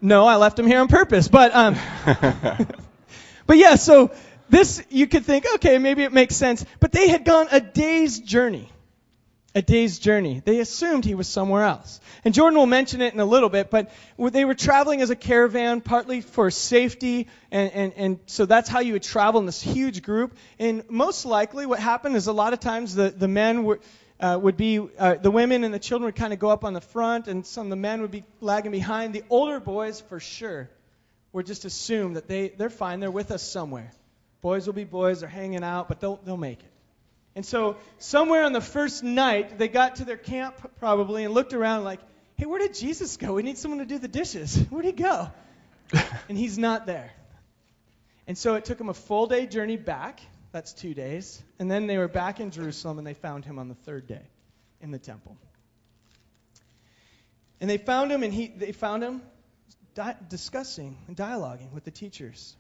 no, 0.01 0.27
I 0.27 0.37
left 0.37 0.57
them 0.57 0.67
here 0.67 0.81
on 0.81 0.89
purpose. 0.89 1.29
But, 1.29 1.55
um, 1.55 1.77
but 3.47 3.57
yeah, 3.57 3.77
so 3.77 4.11
this, 4.49 4.83
you 4.91 5.07
could 5.07 5.25
think, 5.25 5.45
okay, 5.55 5.79
maybe 5.79 6.03
it 6.05 6.13
makes 6.13 6.37
sense. 6.37 6.65
But 6.81 6.93
they 6.93 7.09
had 7.09 7.25
gone 7.25 7.49
a 7.51 7.61
day's 7.61 8.19
journey. 8.21 8.71
A 9.55 9.63
day's 9.63 9.99
journey. 9.99 10.43
They 10.45 10.61
assumed 10.61 11.07
he 11.07 11.15
was 11.15 11.29
somewhere 11.29 11.65
else. 11.65 12.01
And 12.25 12.35
Jordan 12.35 12.59
will 12.59 12.67
mention 12.67 13.01
it 13.01 13.15
in 13.15 13.21
a 13.21 13.25
little 13.25 13.49
bit, 13.49 13.71
but 13.71 13.91
they 14.19 14.45
were 14.45 14.55
traveling 14.55 15.01
as 15.01 15.09
a 15.09 15.17
caravan, 15.17 15.81
partly 15.81 16.21
for 16.21 16.51
safety, 16.51 17.29
and, 17.51 17.73
and, 17.73 17.93
and 17.97 18.21
so 18.27 18.45
that's 18.45 18.69
how 18.69 18.81
you 18.81 18.93
would 18.93 19.03
travel 19.03 19.41
in 19.41 19.47
this 19.47 19.63
huge 19.63 20.03
group. 20.03 20.37
And 20.59 20.85
most 20.91 21.25
likely 21.25 21.65
what 21.65 21.79
happened 21.79 22.17
is 22.17 22.27
a 22.27 22.35
lot 22.35 22.53
of 22.53 22.61
times 22.61 22.95
the, 22.95 23.09
the 23.09 23.29
men 23.29 23.65
were, 23.65 23.81
uh, 24.21 24.39
would 24.43 24.59
be, 24.59 24.79
uh, 24.99 25.15
the 25.15 25.31
women 25.31 25.65
and 25.65 25.73
the 25.73 25.79
children 25.79 26.07
would 26.07 26.17
kind 26.17 26.35
of 26.35 26.39
go 26.39 26.51
up 26.51 26.63
on 26.63 26.75
the 26.75 26.83
front, 26.83 27.27
and 27.27 27.47
some 27.47 27.65
of 27.67 27.71
the 27.71 27.77
men 27.77 28.03
would 28.03 28.11
be 28.11 28.25
lagging 28.43 28.73
behind. 28.73 29.15
The 29.15 29.25
older 29.31 29.59
boys, 29.59 30.03
for 30.03 30.21
sure, 30.21 30.69
were 31.33 31.43
just 31.43 31.65
assumed 31.65 32.17
that 32.17 32.29
they, 32.29 32.49
they're 32.49 32.69
fine, 32.69 33.01
they're 33.01 33.11
with 33.11 33.31
us 33.31 33.43
somewhere. 33.43 33.91
Boys 34.47 34.65
will 34.65 34.75
be 34.75 34.85
boys, 34.85 35.23
they're 35.23 35.29
hanging 35.29 35.65
out, 35.65 35.89
but 35.89 35.99
they'll, 35.99 36.21
they'll 36.25 36.37
make 36.37 36.61
it. 36.61 36.71
And 37.35 37.45
so, 37.45 37.79
somewhere 37.99 38.45
on 38.45 38.53
the 38.53 38.61
first 38.61 39.03
night, 39.03 39.59
they 39.59 39.67
got 39.67 39.97
to 39.97 40.05
their 40.05 40.17
camp 40.17 40.55
probably 40.79 41.25
and 41.25 41.35
looked 41.35 41.53
around 41.53 41.83
like, 41.83 41.99
hey, 42.37 42.47
where 42.47 42.61
did 42.61 42.73
Jesus 42.73 43.17
go? 43.17 43.33
We 43.33 43.43
need 43.43 43.59
someone 43.59 43.81
to 43.81 43.85
do 43.85 43.99
the 43.99 44.07
dishes. 44.07 44.57
Where'd 44.71 44.85
he 44.85 44.93
go? 44.93 45.33
and 46.29 46.39
he's 46.39 46.59
not 46.59 46.87
there. 46.87 47.11
And 48.29 48.39
so 48.39 48.55
it 48.55 48.65
took 48.65 48.79
them 48.79 48.89
a 48.89 48.95
full 48.95 49.27
day 49.27 49.49
journey 49.49 49.77
back. 49.77 50.21
That's 50.53 50.73
two 50.73 50.95
days. 50.95 51.43
And 51.59 51.69
then 51.69 51.89
they 51.89 51.99
were 51.99 52.07
back 52.07 52.39
in 52.39 52.53
Jerusalem 52.53 52.99
and 52.99 53.07
they 53.07 53.15
found 53.15 53.45
him 53.45 53.59
on 53.59 53.67
the 53.67 53.75
third 53.75 54.07
day 54.07 54.23
in 54.81 54.93
the 54.93 55.01
temple. 55.01 55.37
And 57.61 57.69
they 57.69 57.79
found 57.79 58.13
him 58.13 58.23
and 58.23 58.33
he, 58.33 58.47
they 58.47 58.71
found 58.71 59.03
him 59.03 59.23
di- 59.97 60.17
discussing 60.29 60.97
and 61.09 61.17
dialoguing 61.17 61.73
with 61.73 61.83
the 61.83 61.91
teachers. 61.91 62.55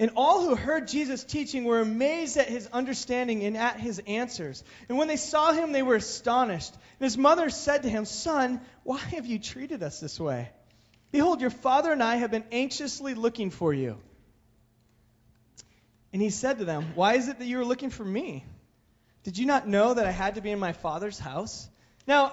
And 0.00 0.12
all 0.16 0.42
who 0.42 0.54
heard 0.54 0.88
Jesus 0.88 1.22
teaching 1.22 1.64
were 1.64 1.78
amazed 1.78 2.38
at 2.38 2.48
his 2.48 2.66
understanding 2.72 3.44
and 3.44 3.54
at 3.54 3.78
his 3.78 4.00
answers. 4.06 4.64
And 4.88 4.96
when 4.96 5.08
they 5.08 5.16
saw 5.16 5.52
him, 5.52 5.72
they 5.72 5.82
were 5.82 5.96
astonished. 5.96 6.72
And 6.72 7.04
his 7.04 7.18
mother 7.18 7.50
said 7.50 7.82
to 7.82 7.90
him, 7.90 8.06
Son, 8.06 8.62
why 8.82 8.96
have 8.96 9.26
you 9.26 9.38
treated 9.38 9.82
us 9.82 10.00
this 10.00 10.18
way? 10.18 10.48
Behold, 11.12 11.42
your 11.42 11.50
father 11.50 11.92
and 11.92 12.02
I 12.02 12.16
have 12.16 12.30
been 12.30 12.44
anxiously 12.50 13.12
looking 13.12 13.50
for 13.50 13.74
you. 13.74 13.98
And 16.14 16.22
he 16.22 16.30
said 16.30 16.60
to 16.60 16.64
them, 16.64 16.92
Why 16.94 17.16
is 17.16 17.28
it 17.28 17.38
that 17.38 17.44
you 17.44 17.60
are 17.60 17.64
looking 17.64 17.90
for 17.90 18.04
me? 18.04 18.46
Did 19.24 19.36
you 19.36 19.44
not 19.44 19.68
know 19.68 19.92
that 19.92 20.06
I 20.06 20.12
had 20.12 20.36
to 20.36 20.40
be 20.40 20.50
in 20.50 20.58
my 20.58 20.72
father's 20.72 21.18
house? 21.18 21.68
Now, 22.06 22.32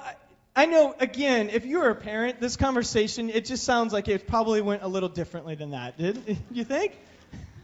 I 0.55 0.67
know, 0.67 0.95
again, 1.01 1.49
if 1.49 1.65
you 1.65 1.79
were 1.79 1.89
a 1.89 1.95
parent, 1.95 2.39
this 2.39 2.55
conversation, 2.55 3.29
it 3.29 3.43
just 3.43 3.65
sounds 3.65 3.91
like 3.91 4.07
it 4.07 4.25
probably 4.25 4.61
went 4.61 4.83
a 4.83 4.87
little 4.87 5.09
differently 5.09 5.55
than 5.55 5.71
that. 5.71 5.97
Did 5.97 6.37
you 6.51 6.63
think? 6.63 6.97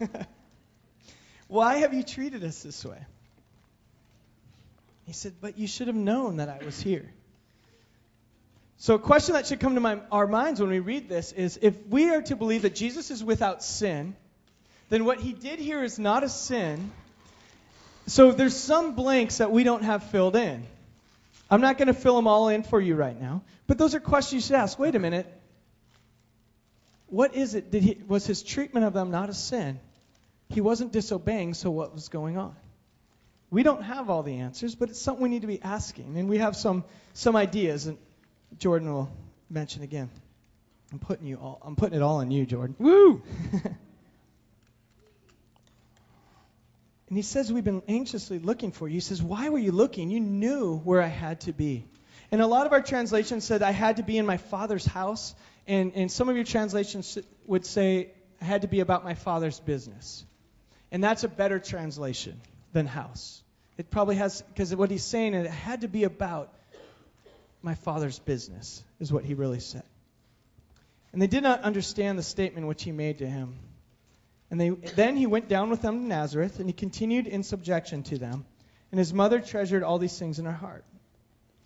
Why 1.47 1.77
have 1.77 1.93
you 1.93 2.03
treated 2.03 2.43
us 2.43 2.63
this 2.63 2.83
way? 2.83 2.99
He 5.05 5.13
said, 5.13 5.33
But 5.41 5.57
you 5.57 5.67
should 5.67 5.87
have 5.87 5.95
known 5.95 6.37
that 6.37 6.49
I 6.49 6.63
was 6.63 6.81
here. 6.81 7.11
So, 8.77 8.95
a 8.95 8.99
question 8.99 9.33
that 9.35 9.47
should 9.47 9.59
come 9.59 9.75
to 9.75 9.81
my, 9.81 9.99
our 10.11 10.27
minds 10.27 10.59
when 10.59 10.69
we 10.69 10.79
read 10.79 11.07
this 11.07 11.31
is 11.31 11.59
if 11.61 11.87
we 11.87 12.09
are 12.09 12.21
to 12.23 12.35
believe 12.35 12.63
that 12.63 12.75
Jesus 12.75 13.11
is 13.11 13.23
without 13.23 13.63
sin, 13.63 14.15
then 14.89 15.05
what 15.05 15.19
he 15.19 15.33
did 15.33 15.59
here 15.59 15.83
is 15.83 15.97
not 15.99 16.23
a 16.23 16.29
sin. 16.29 16.91
So, 18.07 18.31
there's 18.31 18.55
some 18.55 18.95
blanks 18.95 19.37
that 19.37 19.51
we 19.51 19.63
don't 19.63 19.83
have 19.83 20.03
filled 20.03 20.35
in. 20.35 20.65
I'm 21.49 21.61
not 21.61 21.77
going 21.77 21.87
to 21.87 21.93
fill 21.93 22.15
them 22.15 22.27
all 22.27 22.49
in 22.49 22.63
for 22.63 22.81
you 22.81 22.95
right 22.95 23.19
now, 23.19 23.43
but 23.67 23.77
those 23.77 23.95
are 23.95 23.99
questions 23.99 24.33
you 24.33 24.47
should 24.47 24.55
ask. 24.55 24.79
Wait 24.79 24.95
a 24.95 24.99
minute. 24.99 25.31
What 27.07 27.35
is 27.35 27.53
it? 27.53 27.69
Did 27.69 27.83
he, 27.83 27.97
was 28.07 28.25
his 28.25 28.41
treatment 28.41 28.85
of 28.87 28.93
them 28.93 29.11
not 29.11 29.29
a 29.29 29.33
sin? 29.33 29.79
He 30.53 30.61
wasn't 30.61 30.91
disobeying, 30.91 31.53
so 31.53 31.71
what 31.71 31.93
was 31.93 32.09
going 32.09 32.37
on? 32.37 32.55
We 33.49 33.63
don't 33.63 33.83
have 33.83 34.09
all 34.09 34.23
the 34.23 34.37
answers, 34.37 34.75
but 34.75 34.89
it's 34.89 34.99
something 34.99 35.23
we 35.23 35.29
need 35.29 35.41
to 35.41 35.47
be 35.47 35.61
asking. 35.61 36.17
And 36.17 36.29
we 36.29 36.39
have 36.39 36.55
some, 36.55 36.83
some 37.13 37.35
ideas, 37.35 37.87
and 37.87 37.97
Jordan 38.59 38.93
will 38.93 39.11
mention 39.49 39.83
again. 39.83 40.09
I'm 40.91 40.99
putting 40.99 41.25
you 41.25 41.37
all 41.37 41.59
I'm 41.63 41.75
putting 41.75 41.97
it 41.97 42.03
all 42.03 42.17
on 42.17 42.29
you, 42.29 42.45
Jordan. 42.45 42.75
Woo! 42.77 43.23
and 43.63 43.77
he 47.09 47.23
says 47.23 47.51
we've 47.51 47.63
been 47.63 47.81
anxiously 47.87 48.37
looking 48.37 48.71
for 48.71 48.87
you. 48.87 48.95
He 48.95 48.99
says, 48.99 49.21
Why 49.21 49.49
were 49.49 49.57
you 49.57 49.71
looking? 49.71 50.11
You 50.11 50.19
knew 50.19 50.77
where 50.77 51.01
I 51.01 51.07
had 51.07 51.41
to 51.41 51.51
be. 51.51 51.85
And 52.31 52.41
a 52.41 52.47
lot 52.47 52.67
of 52.67 52.73
our 52.73 52.81
translations 52.81 53.43
said 53.43 53.63
I 53.63 53.71
had 53.71 53.97
to 53.97 54.03
be 54.03 54.19
in 54.19 54.27
my 54.27 54.37
father's 54.37 54.85
house, 54.85 55.33
and, 55.67 55.93
and 55.95 56.11
some 56.11 56.29
of 56.29 56.35
your 56.35 56.45
translations 56.45 57.17
would 57.47 57.65
say 57.65 58.11
I 58.39 58.45
had 58.45 58.61
to 58.61 58.67
be 58.67 58.79
about 58.79 59.03
my 59.03 59.15
father's 59.15 59.59
business. 59.59 60.25
And 60.93 61.03
that's 61.03 61.25
a 61.25 61.27
better 61.27 61.59
translation 61.59 62.39
than 62.71 62.87
house. 62.87 63.43
It 63.77 63.89
probably 63.89 64.15
has, 64.15 64.41
because 64.43 64.73
what 64.75 64.91
he's 64.91 65.03
saying, 65.03 65.33
it 65.33 65.49
had 65.49 65.81
to 65.81 65.89
be 65.89 66.05
about 66.05 66.53
my 67.61 67.75
father's 67.75 68.19
business, 68.19 68.83
is 68.99 69.11
what 69.11 69.25
he 69.25 69.33
really 69.33 69.59
said. 69.59 69.83
And 71.11 71.21
they 71.21 71.27
did 71.27 71.43
not 71.43 71.61
understand 71.61 72.17
the 72.17 72.23
statement 72.23 72.67
which 72.67 72.83
he 72.83 72.91
made 72.91 73.17
to 73.17 73.27
him. 73.27 73.55
And 74.51 74.61
they, 74.61 74.69
then 74.69 75.17
he 75.17 75.25
went 75.25 75.49
down 75.49 75.69
with 75.69 75.81
them 75.81 76.01
to 76.01 76.07
Nazareth, 76.07 76.59
and 76.59 76.69
he 76.69 76.73
continued 76.73 77.25
in 77.25 77.43
subjection 77.43 78.03
to 78.03 78.17
them. 78.17 78.45
And 78.91 78.99
his 78.99 79.13
mother 79.13 79.39
treasured 79.39 79.81
all 79.81 79.97
these 79.97 80.17
things 80.17 80.37
in 80.37 80.45
her 80.45 80.51
heart. 80.51 80.85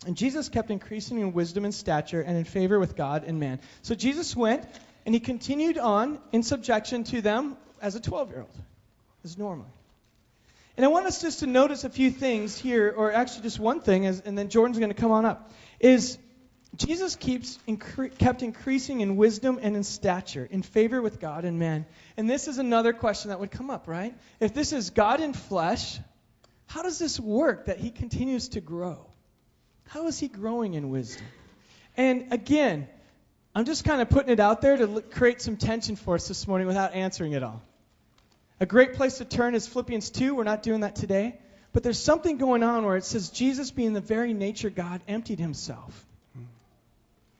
And 0.06 0.16
Jesus 0.16 0.48
kept 0.48 0.70
increasing 0.70 1.18
in 1.18 1.34
wisdom 1.34 1.64
and 1.64 1.74
stature 1.74 2.22
and 2.22 2.36
in 2.36 2.44
favor 2.44 2.78
with 2.78 2.96
God 2.96 3.24
and 3.24 3.38
man. 3.38 3.60
So 3.82 3.94
Jesus 3.94 4.34
went 4.34 4.64
and 5.04 5.14
he 5.14 5.20
continued 5.20 5.76
on 5.76 6.18
in 6.32 6.42
subjection 6.42 7.04
to 7.04 7.20
them 7.20 7.56
as 7.82 7.96
a 7.96 8.00
12 8.00 8.30
year 8.30 8.40
old, 8.40 8.64
as 9.24 9.38
normal. 9.38 9.66
And 10.76 10.84
I 10.84 10.88
want 10.88 11.06
us 11.06 11.20
just 11.20 11.40
to 11.40 11.46
notice 11.46 11.84
a 11.84 11.90
few 11.90 12.10
things 12.10 12.56
here, 12.56 12.94
or 12.96 13.12
actually 13.12 13.42
just 13.42 13.58
one 13.58 13.80
thing, 13.80 14.06
as, 14.06 14.20
and 14.20 14.38
then 14.38 14.48
Jordan's 14.48 14.78
going 14.78 14.90
to 14.90 15.00
come 15.00 15.10
on 15.10 15.24
up, 15.24 15.50
is 15.80 16.18
Jesus 16.76 17.16
keeps 17.16 17.58
incre- 17.66 18.16
kept 18.16 18.42
increasing 18.42 19.00
in 19.00 19.16
wisdom 19.16 19.58
and 19.60 19.74
in 19.74 19.82
stature, 19.82 20.46
in 20.48 20.62
favor 20.62 21.02
with 21.02 21.18
God 21.18 21.44
and 21.44 21.58
man. 21.58 21.86
And 22.16 22.30
this 22.30 22.46
is 22.46 22.58
another 22.58 22.92
question 22.92 23.30
that 23.30 23.40
would 23.40 23.50
come 23.50 23.70
up, 23.70 23.88
right? 23.88 24.14
If 24.38 24.54
this 24.54 24.72
is 24.72 24.90
God 24.90 25.20
in 25.20 25.32
flesh, 25.32 25.98
how 26.66 26.82
does 26.82 26.98
this 26.98 27.18
work 27.18 27.66
that 27.66 27.78
he 27.78 27.90
continues 27.90 28.50
to 28.50 28.60
grow? 28.60 29.04
How 29.88 30.06
is 30.06 30.18
he 30.20 30.28
growing 30.28 30.74
in 30.74 30.90
wisdom? 30.90 31.26
And 31.96 32.32
again, 32.32 32.86
I'm 33.54 33.64
just 33.64 33.82
kind 33.84 34.00
of 34.00 34.10
putting 34.10 34.30
it 34.30 34.38
out 34.38 34.60
there 34.60 34.76
to 34.76 35.00
create 35.00 35.40
some 35.40 35.56
tension 35.56 35.96
for 35.96 36.14
us 36.14 36.28
this 36.28 36.46
morning 36.46 36.68
without 36.68 36.94
answering 36.94 37.32
it 37.32 37.42
all. 37.42 37.62
A 38.60 38.66
great 38.66 38.94
place 38.94 39.18
to 39.18 39.24
turn 39.24 39.54
is 39.54 39.66
Philippians 39.66 40.10
2. 40.10 40.34
We're 40.34 40.44
not 40.44 40.62
doing 40.62 40.80
that 40.80 40.96
today. 40.96 41.38
But 41.72 41.82
there's 41.82 41.98
something 41.98 42.38
going 42.38 42.62
on 42.62 42.84
where 42.84 42.96
it 42.96 43.04
says 43.04 43.30
Jesus, 43.30 43.70
being 43.70 43.92
the 43.92 44.00
very 44.00 44.32
nature 44.32 44.70
God, 44.70 45.00
emptied 45.06 45.38
himself. 45.38 46.06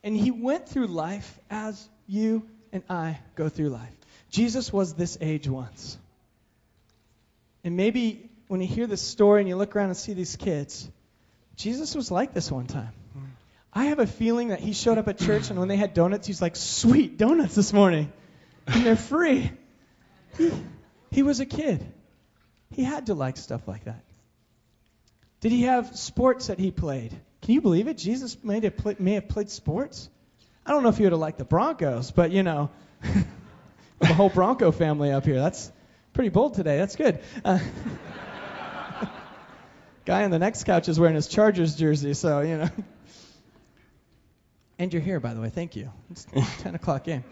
And 0.05 0.17
he 0.17 0.31
went 0.31 0.69
through 0.69 0.87
life 0.87 1.39
as 1.51 1.89
you 2.07 2.49
and 2.73 2.83
I 2.89 3.19
go 3.35 3.49
through 3.49 3.71
life. 3.71 3.93
Jesus 4.31 4.73
was 4.73 4.95
this 4.95 5.19
age 5.21 5.49
once. 5.49 5.99
And 7.65 7.77
maybe 7.77 8.31
when 8.47 8.61
you 8.61 8.67
hear 8.67 8.87
this 8.87 9.03
story 9.03 9.41
and 9.41 9.49
you 9.49 9.57
look 9.57 9.75
around 9.75 9.89
and 9.89 9.97
see 9.97 10.13
these 10.13 10.37
kids, 10.37 10.89
Jesus 11.57 11.95
was 11.95 12.11
like 12.11 12.33
this 12.33 12.51
one 12.51 12.67
time. 12.67 12.93
I 13.73 13.87
have 13.87 13.99
a 13.99 14.07
feeling 14.07 14.49
that 14.49 14.61
he 14.61 14.73
showed 14.73 14.99
up 14.99 15.09
at 15.09 15.19
church 15.19 15.51
and 15.51 15.59
when 15.59 15.69
they 15.69 15.77
had 15.77 15.95
donuts, 15.95 16.27
he's 16.27 16.41
like, 16.41 16.57
sweet 16.57 17.19
donuts 17.19 17.55
this 17.55 17.73
morning. 17.73 18.13
And 18.67 18.85
they're 18.85 18.97
free. 18.97 19.51
He, 21.11 21.23
was 21.23 21.41
a 21.41 21.47
kid. 21.47 21.85
He 22.71 22.85
had 22.85 23.07
to 23.07 23.15
like 23.15 23.37
stuff 23.37 23.67
like 23.67 23.85
that. 23.85 24.05
Did 25.41 25.53
he 25.53 25.63
have 25.63 25.97
sports 25.97 26.49
that 26.49 26.59
he 26.59 26.71
played? 26.71 27.13
Can 27.43 27.55
you 27.55 27.61
believe 27.61 27.89
it? 27.89 27.97
Jesus 27.97 28.37
may 28.43 28.61
have, 28.61 28.77
play, 28.77 28.97
may 28.99 29.15
have 29.15 29.29
played 29.29 29.51
sports. 29.51 30.09
I 30.67 30.73
don't 30.73 30.83
know 30.83 30.89
if 30.89 30.99
he 30.99 31.05
would 31.05 31.13
have 31.13 31.21
liked 31.21 31.39
the 31.39 31.45
Broncos, 31.45 32.11
but 32.11 32.31
you 32.31 32.43
know, 32.43 32.71
the 34.01 34.07
whole 34.07 34.29
Bronco 34.29 34.73
family 34.73 35.13
up 35.13 35.25
here. 35.25 35.41
That's 35.41 35.71
pretty 36.13 36.31
bold 36.31 36.55
today. 36.55 36.77
That's 36.79 36.97
good. 36.97 37.21
Uh, 37.45 37.61
guy 40.05 40.25
on 40.25 40.31
the 40.31 40.39
next 40.39 40.65
couch 40.65 40.89
is 40.89 40.99
wearing 40.99 41.15
his 41.15 41.29
Chargers 41.29 41.77
jersey, 41.77 42.15
so 42.15 42.41
you 42.41 42.59
know. 42.59 42.69
And 44.81 44.93
you're 44.93 45.03
here, 45.03 45.19
by 45.19 45.35
the 45.35 45.41
way. 45.41 45.49
Thank 45.49 45.75
you. 45.75 45.91
It's 46.11 46.25
10 46.59 46.77
o'clock 46.77 47.03
game. 47.03 47.25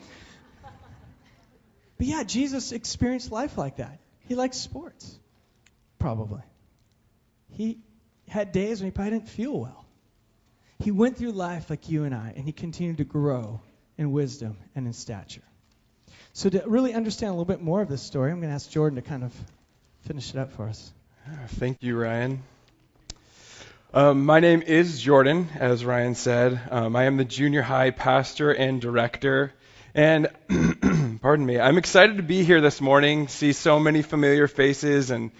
But 1.98 2.06
yeah, 2.06 2.22
Jesus 2.24 2.72
experienced 2.72 3.32
life 3.32 3.56
like 3.56 3.76
that. 3.76 3.98
He 4.28 4.34
liked 4.34 4.54
sports, 4.54 5.18
probably. 5.98 6.42
He 7.50 7.78
had 8.28 8.52
days 8.52 8.80
when 8.80 8.88
he 8.88 8.90
probably 8.90 9.12
didn't 9.12 9.28
feel 9.28 9.58
well. 9.58 9.84
He 10.78 10.90
went 10.90 11.16
through 11.16 11.32
life 11.32 11.70
like 11.70 11.88
you 11.88 12.04
and 12.04 12.14
I, 12.14 12.34
and 12.36 12.44
he 12.44 12.52
continued 12.52 12.98
to 12.98 13.04
grow 13.04 13.60
in 13.96 14.12
wisdom 14.12 14.56
and 14.74 14.86
in 14.86 14.92
stature. 14.92 15.42
So, 16.34 16.50
to 16.50 16.62
really 16.66 16.92
understand 16.92 17.30
a 17.30 17.32
little 17.32 17.46
bit 17.46 17.62
more 17.62 17.80
of 17.80 17.88
this 17.88 18.02
story, 18.02 18.30
I'm 18.30 18.40
going 18.40 18.50
to 18.50 18.54
ask 18.54 18.70
Jordan 18.70 18.96
to 18.96 19.02
kind 19.02 19.24
of 19.24 19.32
finish 20.02 20.30
it 20.30 20.36
up 20.36 20.52
for 20.52 20.68
us. 20.68 20.92
Thank 21.48 21.82
you, 21.82 21.98
Ryan. 21.98 22.42
Um, 23.94 24.26
my 24.26 24.40
name 24.40 24.60
is 24.60 25.00
Jordan, 25.00 25.48
as 25.58 25.82
Ryan 25.82 26.14
said. 26.14 26.60
Um, 26.70 26.94
I 26.94 27.04
am 27.04 27.16
the 27.16 27.24
junior 27.24 27.62
high 27.62 27.90
pastor 27.90 28.50
and 28.50 28.80
director. 28.82 29.54
And, 29.94 30.28
pardon 31.26 31.44
me, 31.44 31.58
I'm 31.58 31.76
excited 31.76 32.18
to 32.18 32.22
be 32.22 32.44
here 32.44 32.60
this 32.60 32.80
morning, 32.80 33.26
see 33.26 33.52
so 33.52 33.80
many 33.80 34.02
familiar 34.02 34.46
faces, 34.46 35.10
and 35.10 35.32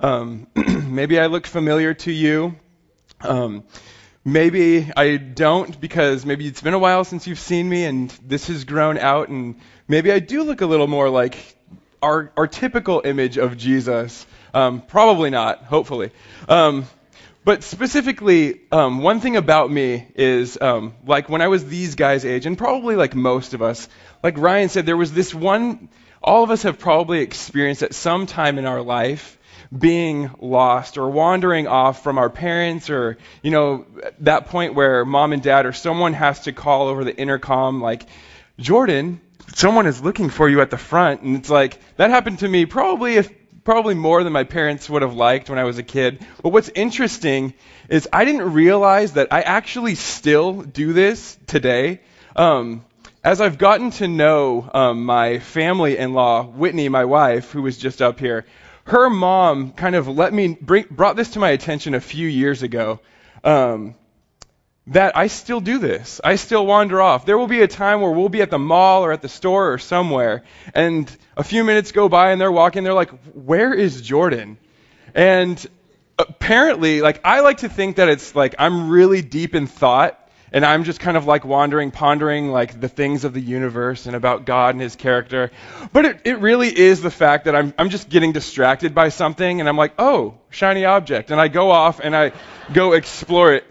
um, 0.00 0.46
maybe 0.56 1.20
I 1.20 1.26
look 1.26 1.46
familiar 1.46 1.92
to 1.92 2.10
you. 2.10 2.56
Um, 3.20 3.64
maybe 4.24 4.90
I 4.96 5.18
don't 5.18 5.78
because 5.78 6.24
maybe 6.24 6.46
it's 6.46 6.62
been 6.62 6.72
a 6.72 6.78
while 6.78 7.04
since 7.04 7.26
you've 7.26 7.38
seen 7.38 7.68
me 7.68 7.84
and 7.84 8.08
this 8.26 8.46
has 8.46 8.64
grown 8.64 8.96
out, 8.96 9.28
and 9.28 9.56
maybe 9.86 10.10
I 10.10 10.18
do 10.18 10.44
look 10.44 10.62
a 10.62 10.66
little 10.66 10.86
more 10.86 11.10
like 11.10 11.36
our, 12.00 12.32
our 12.38 12.46
typical 12.46 13.02
image 13.04 13.36
of 13.36 13.58
Jesus. 13.58 14.24
Um, 14.54 14.80
probably 14.80 15.28
not, 15.28 15.64
hopefully. 15.64 16.12
Um, 16.48 16.86
but 17.44 17.62
specifically, 17.62 18.60
um, 18.72 18.98
one 18.98 19.20
thing 19.20 19.36
about 19.36 19.70
me 19.70 20.06
is, 20.14 20.58
um, 20.60 20.94
like 21.06 21.28
when 21.28 21.42
I 21.42 21.48
was 21.48 21.64
these 21.64 21.94
guys' 21.94 22.24
age, 22.24 22.46
and 22.46 22.56
probably 22.56 22.96
like 22.96 23.14
most 23.14 23.54
of 23.54 23.62
us, 23.62 23.88
like 24.22 24.38
Ryan 24.38 24.68
said, 24.68 24.86
there 24.86 24.96
was 24.96 25.12
this 25.12 25.34
one, 25.34 25.88
all 26.22 26.42
of 26.42 26.50
us 26.50 26.62
have 26.62 26.78
probably 26.78 27.20
experienced 27.20 27.82
at 27.82 27.94
some 27.94 28.26
time 28.26 28.58
in 28.58 28.64
our 28.64 28.80
life 28.80 29.38
being 29.76 30.30
lost 30.40 30.96
or 30.98 31.08
wandering 31.10 31.66
off 31.66 32.02
from 32.02 32.18
our 32.18 32.30
parents 32.30 32.90
or, 32.90 33.18
you 33.42 33.50
know, 33.50 33.86
that 34.20 34.46
point 34.46 34.74
where 34.74 35.04
mom 35.04 35.32
and 35.32 35.42
dad 35.42 35.66
or 35.66 35.72
someone 35.72 36.12
has 36.12 36.40
to 36.40 36.52
call 36.52 36.88
over 36.88 37.04
the 37.04 37.16
intercom, 37.16 37.80
like, 37.80 38.06
Jordan, 38.58 39.20
someone 39.54 39.86
is 39.86 40.00
looking 40.00 40.30
for 40.30 40.48
you 40.48 40.60
at 40.60 40.70
the 40.70 40.78
front. 40.78 41.22
And 41.22 41.36
it's 41.36 41.50
like, 41.50 41.78
that 41.96 42.10
happened 42.10 42.38
to 42.40 42.48
me 42.48 42.66
probably 42.66 43.16
if 43.16 43.30
probably 43.64 43.94
more 43.94 44.22
than 44.22 44.32
my 44.32 44.44
parents 44.44 44.88
would 44.88 45.02
have 45.02 45.14
liked 45.14 45.48
when 45.48 45.58
I 45.58 45.64
was 45.64 45.78
a 45.78 45.82
kid. 45.82 46.24
But 46.42 46.50
what's 46.50 46.68
interesting 46.68 47.54
is 47.88 48.08
I 48.12 48.24
didn't 48.24 48.52
realize 48.52 49.14
that 49.14 49.28
I 49.32 49.40
actually 49.40 49.94
still 49.94 50.62
do 50.62 50.92
this 50.92 51.36
today. 51.46 52.00
Um, 52.36 52.84
as 53.24 53.40
I've 53.40 53.56
gotten 53.56 53.90
to 53.92 54.06
know 54.06 54.70
um, 54.72 55.06
my 55.06 55.38
family 55.38 55.96
in 55.96 56.12
law, 56.12 56.44
Whitney, 56.44 56.90
my 56.90 57.06
wife, 57.06 57.50
who 57.50 57.62
was 57.62 57.78
just 57.78 58.02
up 58.02 58.20
here, 58.20 58.44
her 58.84 59.08
mom 59.08 59.72
kind 59.72 59.94
of 59.94 60.08
let 60.08 60.32
me 60.32 60.58
bring, 60.60 60.84
brought 60.90 61.16
this 61.16 61.30
to 61.30 61.38
my 61.38 61.50
attention 61.50 61.94
a 61.94 62.00
few 62.00 62.28
years 62.28 62.62
ago. 62.62 63.00
Um, 63.42 63.94
that 64.88 65.16
I 65.16 65.28
still 65.28 65.60
do 65.60 65.78
this. 65.78 66.20
I 66.22 66.36
still 66.36 66.66
wander 66.66 67.00
off. 67.00 67.24
There 67.24 67.38
will 67.38 67.46
be 67.46 67.62
a 67.62 67.68
time 67.68 68.00
where 68.02 68.10
we'll 68.10 68.28
be 68.28 68.42
at 68.42 68.50
the 68.50 68.58
mall 68.58 69.04
or 69.04 69.12
at 69.12 69.22
the 69.22 69.28
store 69.28 69.72
or 69.72 69.78
somewhere, 69.78 70.44
and 70.74 71.10
a 71.36 71.44
few 71.44 71.64
minutes 71.64 71.92
go 71.92 72.08
by 72.08 72.32
and 72.32 72.40
they're 72.40 72.52
walking, 72.52 72.84
they're 72.84 72.92
like, 72.92 73.10
Where 73.32 73.72
is 73.72 74.02
Jordan? 74.02 74.58
And 75.14 75.64
apparently, 76.18 77.00
like, 77.00 77.20
I 77.24 77.40
like 77.40 77.58
to 77.58 77.68
think 77.68 77.96
that 77.96 78.08
it's 78.08 78.34
like 78.34 78.56
I'm 78.58 78.90
really 78.90 79.22
deep 79.22 79.54
in 79.54 79.66
thought, 79.66 80.20
and 80.52 80.66
I'm 80.66 80.84
just 80.84 81.00
kind 81.00 81.16
of 81.16 81.26
like 81.26 81.44
wandering, 81.44 81.90
pondering 81.90 82.50
like 82.50 82.78
the 82.78 82.88
things 82.88 83.24
of 83.24 83.32
the 83.32 83.40
universe 83.40 84.06
and 84.06 84.14
about 84.14 84.44
God 84.44 84.74
and 84.74 84.82
his 84.82 84.96
character. 84.96 85.50
But 85.92 86.04
it, 86.04 86.20
it 86.24 86.38
really 86.40 86.68
is 86.68 87.00
the 87.00 87.10
fact 87.10 87.46
that 87.46 87.56
I'm, 87.56 87.72
I'm 87.78 87.88
just 87.90 88.08
getting 88.08 88.32
distracted 88.32 88.94
by 88.94 89.08
something, 89.08 89.60
and 89.60 89.68
I'm 89.68 89.78
like, 89.78 89.94
Oh, 89.98 90.34
shiny 90.50 90.84
object. 90.84 91.30
And 91.30 91.40
I 91.40 91.48
go 91.48 91.70
off 91.70 92.00
and 92.00 92.14
I 92.14 92.32
go 92.72 92.92
explore 92.92 93.54
it. 93.54 93.64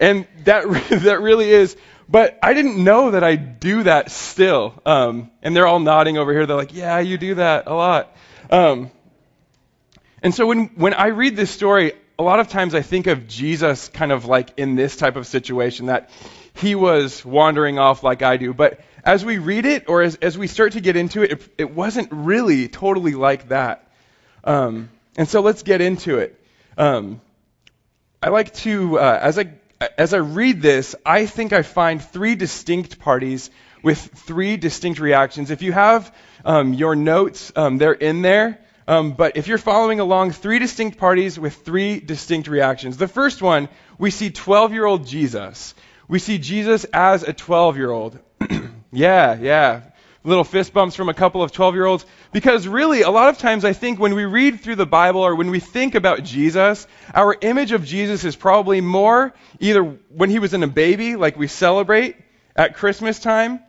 And 0.00 0.26
that, 0.44 0.64
that 1.02 1.20
really 1.20 1.50
is, 1.50 1.76
but 2.08 2.38
I 2.42 2.54
didn't 2.54 2.82
know 2.82 3.12
that 3.12 3.22
I 3.22 3.36
do 3.36 3.84
that 3.84 4.10
still. 4.10 4.74
Um, 4.84 5.30
and 5.42 5.54
they're 5.54 5.66
all 5.66 5.78
nodding 5.78 6.18
over 6.18 6.32
here. 6.32 6.46
They're 6.46 6.56
like, 6.56 6.74
yeah, 6.74 6.98
you 6.98 7.18
do 7.18 7.36
that 7.36 7.68
a 7.68 7.74
lot. 7.74 8.16
Um, 8.50 8.90
and 10.22 10.34
so 10.34 10.46
when, 10.46 10.66
when 10.74 10.92
I 10.92 11.08
read 11.08 11.36
this 11.36 11.50
story, 11.50 11.92
a 12.18 12.22
lot 12.22 12.40
of 12.40 12.48
times 12.48 12.74
I 12.74 12.82
think 12.82 13.06
of 13.06 13.28
Jesus 13.28 13.88
kind 13.88 14.10
of 14.10 14.24
like 14.24 14.58
in 14.58 14.74
this 14.74 14.96
type 14.96 15.16
of 15.16 15.26
situation 15.26 15.86
that 15.86 16.10
he 16.54 16.74
was 16.74 17.24
wandering 17.24 17.78
off 17.78 18.02
like 18.02 18.22
I 18.22 18.36
do. 18.36 18.52
But 18.52 18.80
as 19.04 19.24
we 19.24 19.38
read 19.38 19.64
it 19.64 19.88
or 19.88 20.02
as, 20.02 20.16
as 20.16 20.36
we 20.36 20.46
start 20.46 20.72
to 20.72 20.80
get 20.80 20.96
into 20.96 21.22
it, 21.22 21.32
it, 21.32 21.48
it 21.58 21.70
wasn't 21.70 22.08
really 22.10 22.68
totally 22.68 23.12
like 23.12 23.48
that. 23.48 23.88
Um, 24.42 24.90
and 25.16 25.28
so 25.28 25.40
let's 25.40 25.62
get 25.62 25.80
into 25.80 26.18
it. 26.18 26.38
Um, 26.76 27.20
I 28.22 28.28
like 28.28 28.52
to, 28.54 28.98
uh, 28.98 29.18
as 29.22 29.38
I 29.38 29.52
as 29.96 30.12
I 30.12 30.18
read 30.18 30.60
this, 30.60 30.94
I 31.06 31.26
think 31.26 31.52
I 31.52 31.62
find 31.62 32.02
three 32.02 32.34
distinct 32.34 32.98
parties 32.98 33.50
with 33.82 33.98
three 33.98 34.56
distinct 34.56 35.00
reactions. 35.00 35.50
If 35.50 35.62
you 35.62 35.72
have 35.72 36.14
um, 36.44 36.74
your 36.74 36.94
notes, 36.94 37.50
um, 37.56 37.78
they're 37.78 37.92
in 37.92 38.22
there. 38.22 38.58
Um, 38.86 39.12
but 39.12 39.36
if 39.36 39.46
you're 39.46 39.58
following 39.58 40.00
along, 40.00 40.32
three 40.32 40.58
distinct 40.58 40.98
parties 40.98 41.38
with 41.38 41.54
three 41.54 42.00
distinct 42.00 42.48
reactions. 42.48 42.96
The 42.96 43.08
first 43.08 43.40
one, 43.40 43.68
we 43.98 44.10
see 44.10 44.30
12 44.30 44.72
year 44.72 44.84
old 44.84 45.06
Jesus. 45.06 45.74
We 46.08 46.18
see 46.18 46.38
Jesus 46.38 46.84
as 46.84 47.22
a 47.22 47.32
12 47.32 47.76
year 47.76 47.90
old. 47.90 48.18
yeah, 48.92 49.38
yeah 49.40 49.82
little 50.22 50.44
fist 50.44 50.72
bumps 50.72 50.94
from 50.94 51.08
a 51.08 51.14
couple 51.14 51.42
of 51.42 51.52
12 51.52 51.74
year 51.74 51.86
olds. 51.86 52.06
Because 52.32 52.68
really, 52.68 53.02
a 53.02 53.10
lot 53.10 53.28
of 53.28 53.38
times 53.38 53.64
I 53.64 53.72
think 53.72 53.98
when 53.98 54.14
we 54.14 54.24
read 54.24 54.60
through 54.60 54.76
the 54.76 54.86
Bible 54.86 55.20
or 55.20 55.34
when 55.34 55.50
we 55.50 55.60
think 55.60 55.94
about 55.94 56.22
Jesus, 56.22 56.86
our 57.14 57.36
image 57.40 57.72
of 57.72 57.84
Jesus 57.84 58.24
is 58.24 58.36
probably 58.36 58.80
more 58.80 59.32
either 59.58 59.82
when 59.82 60.30
he 60.30 60.38
was 60.38 60.54
in 60.54 60.62
a 60.62 60.68
baby, 60.68 61.16
like 61.16 61.36
we 61.36 61.46
celebrate 61.46 62.16
at 62.54 62.76
Christmas 62.76 63.18
time, 63.18 63.60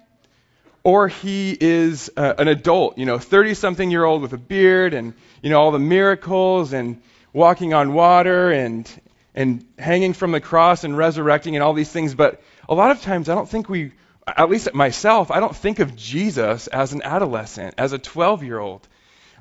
or 0.84 1.08
he 1.08 1.56
is 1.60 2.12
uh, 2.18 2.34
an 2.38 2.48
adult, 2.48 2.98
you 2.98 3.06
know, 3.06 3.20
30 3.20 3.54
something 3.54 3.92
year 3.92 4.04
old 4.04 4.22
with 4.22 4.34
a 4.34 4.38
beard 4.38 4.94
and, 4.94 5.14
you 5.42 5.50
know, 5.50 5.60
all 5.60 5.72
the 5.72 5.80
miracles 5.80 6.74
and 6.74 7.02
walking 7.34 7.74
on 7.74 7.94
water 7.94 8.52
and, 8.52 8.90
and 9.36 9.66
hanging 9.78 10.14
from 10.14 10.32
the 10.32 10.42
cross 10.42 10.84
and 10.84 10.98
resurrecting 10.98 11.56
and 11.56 11.64
all 11.64 11.74
these 11.74 11.92
things. 11.92 12.16
But 12.16 12.42
a 12.68 12.74
lot 12.74 12.92
of 12.92 13.02
times, 13.02 13.30
I 13.30 13.36
don't 13.36 13.48
think 13.48 13.70
we, 13.70 13.92
at 14.28 14.50
least 14.50 14.74
myself, 14.74 15.32
I 15.32 15.40
don't 15.40 15.56
think 15.56 15.80
of 15.80 15.96
Jesus 15.96 16.68
as 16.68 16.94
an 16.94 17.02
adolescent, 17.04 17.76
as 17.78 17.94
a 17.94 18.00
12 18.00 18.44
year 18.44 18.60
old. 18.60 18.88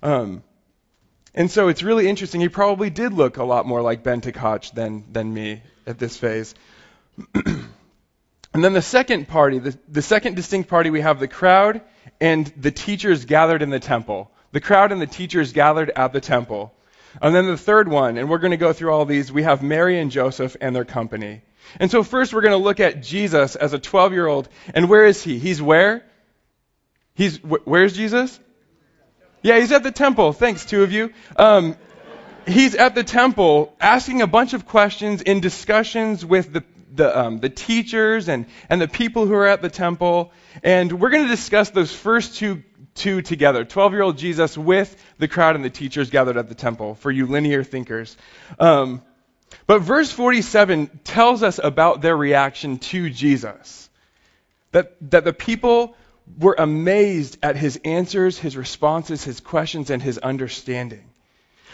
Um, 0.02 0.42
and 1.34 1.50
so 1.50 1.68
it's 1.68 1.82
really 1.82 2.08
interesting. 2.08 2.40
He 2.40 2.48
probably 2.48 2.90
did 2.90 3.12
look 3.12 3.36
a 3.36 3.44
lot 3.44 3.66
more 3.66 3.82
like 3.82 4.02
Ben 4.02 4.20
Koch 4.20 4.72
than, 4.72 5.04
than 5.12 5.32
me 5.32 5.62
at 5.86 5.98
this 5.98 6.16
phase. 6.16 6.54
and 7.34 7.68
then 8.52 8.72
the 8.72 8.82
second 8.82 9.28
party, 9.28 9.58
the, 9.58 9.78
the 9.88 10.02
second 10.02 10.34
distinct 10.34 10.68
party, 10.68 10.90
we 10.90 11.02
have 11.02 11.20
the 11.20 11.28
crowd 11.28 11.82
and 12.20 12.46
the 12.56 12.72
teachers 12.72 13.24
gathered 13.26 13.62
in 13.62 13.70
the 13.70 13.80
temple. 13.80 14.30
The 14.52 14.60
crowd 14.60 14.92
and 14.92 15.00
the 15.00 15.06
teachers 15.06 15.52
gathered 15.52 15.90
at 15.94 16.12
the 16.12 16.20
temple. 16.20 16.74
And 17.20 17.34
then 17.34 17.46
the 17.46 17.56
third 17.56 17.88
one, 17.88 18.18
and 18.18 18.28
we're 18.28 18.38
going 18.38 18.52
to 18.52 18.56
go 18.56 18.72
through 18.72 18.92
all 18.92 19.04
these, 19.04 19.32
we 19.32 19.42
have 19.42 19.62
Mary 19.62 19.98
and 19.98 20.10
Joseph 20.10 20.56
and 20.60 20.74
their 20.74 20.84
company. 20.84 21.42
And 21.78 21.90
so 21.90 22.02
first 22.02 22.32
we're 22.32 22.40
going 22.40 22.52
to 22.52 22.64
look 22.64 22.80
at 22.80 23.02
Jesus 23.02 23.56
as 23.56 23.72
a 23.72 23.78
12 23.78 24.12
year 24.12 24.26
old. 24.26 24.48
And 24.74 24.88
where 24.88 25.06
is 25.06 25.22
he? 25.22 25.38
He's 25.38 25.62
where? 25.62 26.04
He's, 27.14 27.38
wh- 27.38 27.66
where's 27.66 27.94
Jesus? 27.94 28.38
Yeah, 29.42 29.58
he's 29.58 29.72
at 29.72 29.82
the 29.82 29.92
temple. 29.92 30.32
Thanks, 30.32 30.64
two 30.64 30.82
of 30.82 30.92
you. 30.92 31.12
Um, 31.36 31.76
he's 32.46 32.74
at 32.74 32.94
the 32.94 33.04
temple 33.04 33.74
asking 33.80 34.22
a 34.22 34.26
bunch 34.26 34.52
of 34.52 34.66
questions 34.66 35.22
in 35.22 35.40
discussions 35.40 36.24
with 36.24 36.52
the, 36.52 36.64
the, 36.94 37.18
um, 37.18 37.38
the 37.38 37.48
teachers 37.48 38.28
and, 38.28 38.46
and 38.68 38.80
the 38.80 38.88
people 38.88 39.26
who 39.26 39.34
are 39.34 39.46
at 39.46 39.62
the 39.62 39.70
temple. 39.70 40.32
And 40.62 40.92
we're 41.00 41.10
going 41.10 41.24
to 41.24 41.30
discuss 41.30 41.70
those 41.70 41.92
first 41.94 42.36
two, 42.36 42.62
two 42.94 43.22
together 43.22 43.64
12 43.64 43.92
year 43.92 44.02
old 44.02 44.18
Jesus 44.18 44.58
with 44.58 44.94
the 45.18 45.28
crowd 45.28 45.56
and 45.56 45.64
the 45.64 45.70
teachers 45.70 46.10
gathered 46.10 46.36
at 46.36 46.48
the 46.48 46.54
temple, 46.54 46.94
for 46.94 47.10
you 47.10 47.26
linear 47.26 47.64
thinkers. 47.64 48.16
Um, 48.58 49.02
but 49.66 49.80
verse 49.80 50.10
47 50.10 51.00
tells 51.04 51.42
us 51.42 51.60
about 51.62 52.00
their 52.00 52.16
reaction 52.16 52.78
to 52.78 53.10
Jesus. 53.10 53.88
That, 54.72 54.96
that 55.10 55.24
the 55.24 55.32
people 55.32 55.96
were 56.38 56.54
amazed 56.58 57.38
at 57.42 57.56
his 57.56 57.80
answers, 57.84 58.38
his 58.38 58.56
responses, 58.56 59.24
his 59.24 59.40
questions, 59.40 59.90
and 59.90 60.02
his 60.02 60.18
understanding. 60.18 61.04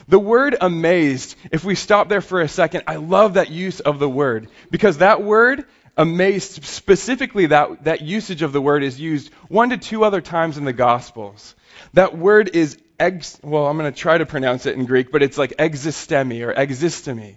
The 0.09 0.19
word 0.19 0.57
amazed, 0.61 1.37
if 1.51 1.65
we 1.65 1.75
stop 1.75 2.09
there 2.09 2.21
for 2.21 2.41
a 2.41 2.49
second, 2.49 2.85
I 2.87 2.97
love 2.97 3.35
that 3.35 3.51
use 3.51 3.81
of 3.81 3.99
the 3.99 4.09
word 4.09 4.49
because 4.71 4.99
that 4.99 5.23
word, 5.23 5.65
amazed, 5.97 6.65
specifically 6.65 7.47
that, 7.47 7.85
that 7.85 8.03
usage 8.03 8.43
of 8.43 8.53
the 8.53 8.61
word 8.61 8.83
is 8.83 9.01
used 9.01 9.33
one 9.49 9.71
to 9.71 9.79
two 9.79 10.05
other 10.05 10.21
times 10.21 10.59
in 10.59 10.65
the 10.65 10.73
Gospels. 10.73 11.55
That 11.95 12.17
word 12.17 12.51
is, 12.55 12.79
ex, 13.01 13.39
well, 13.43 13.67
I'm 13.67 13.79
going 13.79 13.93
to 13.93 13.99
try 13.99 14.19
to 14.19 14.27
pronounce 14.27 14.67
it 14.67 14.77
in 14.77 14.85
Greek, 14.85 15.11
but 15.11 15.23
it's 15.23 15.39
like 15.39 15.57
existemi 15.59 16.47
or 16.47 16.55
existemi. 16.55 17.37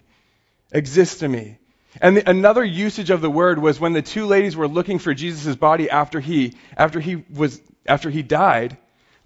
Existemi. 0.73 1.57
And 2.01 2.17
the, 2.17 2.29
another 2.29 2.63
usage 2.63 3.09
of 3.09 3.21
the 3.21 3.29
word 3.29 3.59
was 3.59 3.79
when 3.79 3.93
the 3.93 4.01
two 4.01 4.25
ladies 4.25 4.55
were 4.55 4.67
looking 4.67 4.99
for 4.99 5.13
Jesus' 5.13 5.55
body 5.55 5.89
after 5.89 6.19
he, 6.19 6.55
after 6.77 6.99
he 6.99 7.15
was, 7.15 7.61
after 7.85 8.09
he 8.09 8.21
died, 8.21 8.77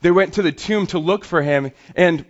they 0.01 0.11
went 0.11 0.35
to 0.35 0.41
the 0.41 0.51
tomb 0.51 0.87
to 0.87 0.99
look 0.99 1.25
for 1.25 1.41
him 1.41 1.71
and 1.95 2.25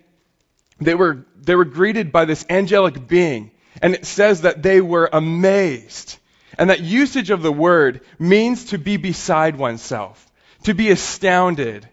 they 0.79 0.95
were, 0.95 1.25
they 1.39 1.55
were 1.55 1.65
greeted 1.65 2.11
by 2.11 2.25
this 2.25 2.45
angelic 2.49 3.07
being. 3.07 3.51
And 3.81 3.93
it 3.93 4.05
says 4.05 4.41
that 4.41 4.61
they 4.63 4.81
were 4.81 5.09
amazed. 5.11 6.17
And 6.57 6.69
that 6.69 6.81
usage 6.81 7.29
of 7.29 7.41
the 7.41 7.51
word 7.51 8.01
means 8.19 8.65
to 8.65 8.77
be 8.77 8.97
beside 8.97 9.55
oneself, 9.55 10.31
to 10.63 10.73
be 10.73 10.89
astounded, 10.89 11.87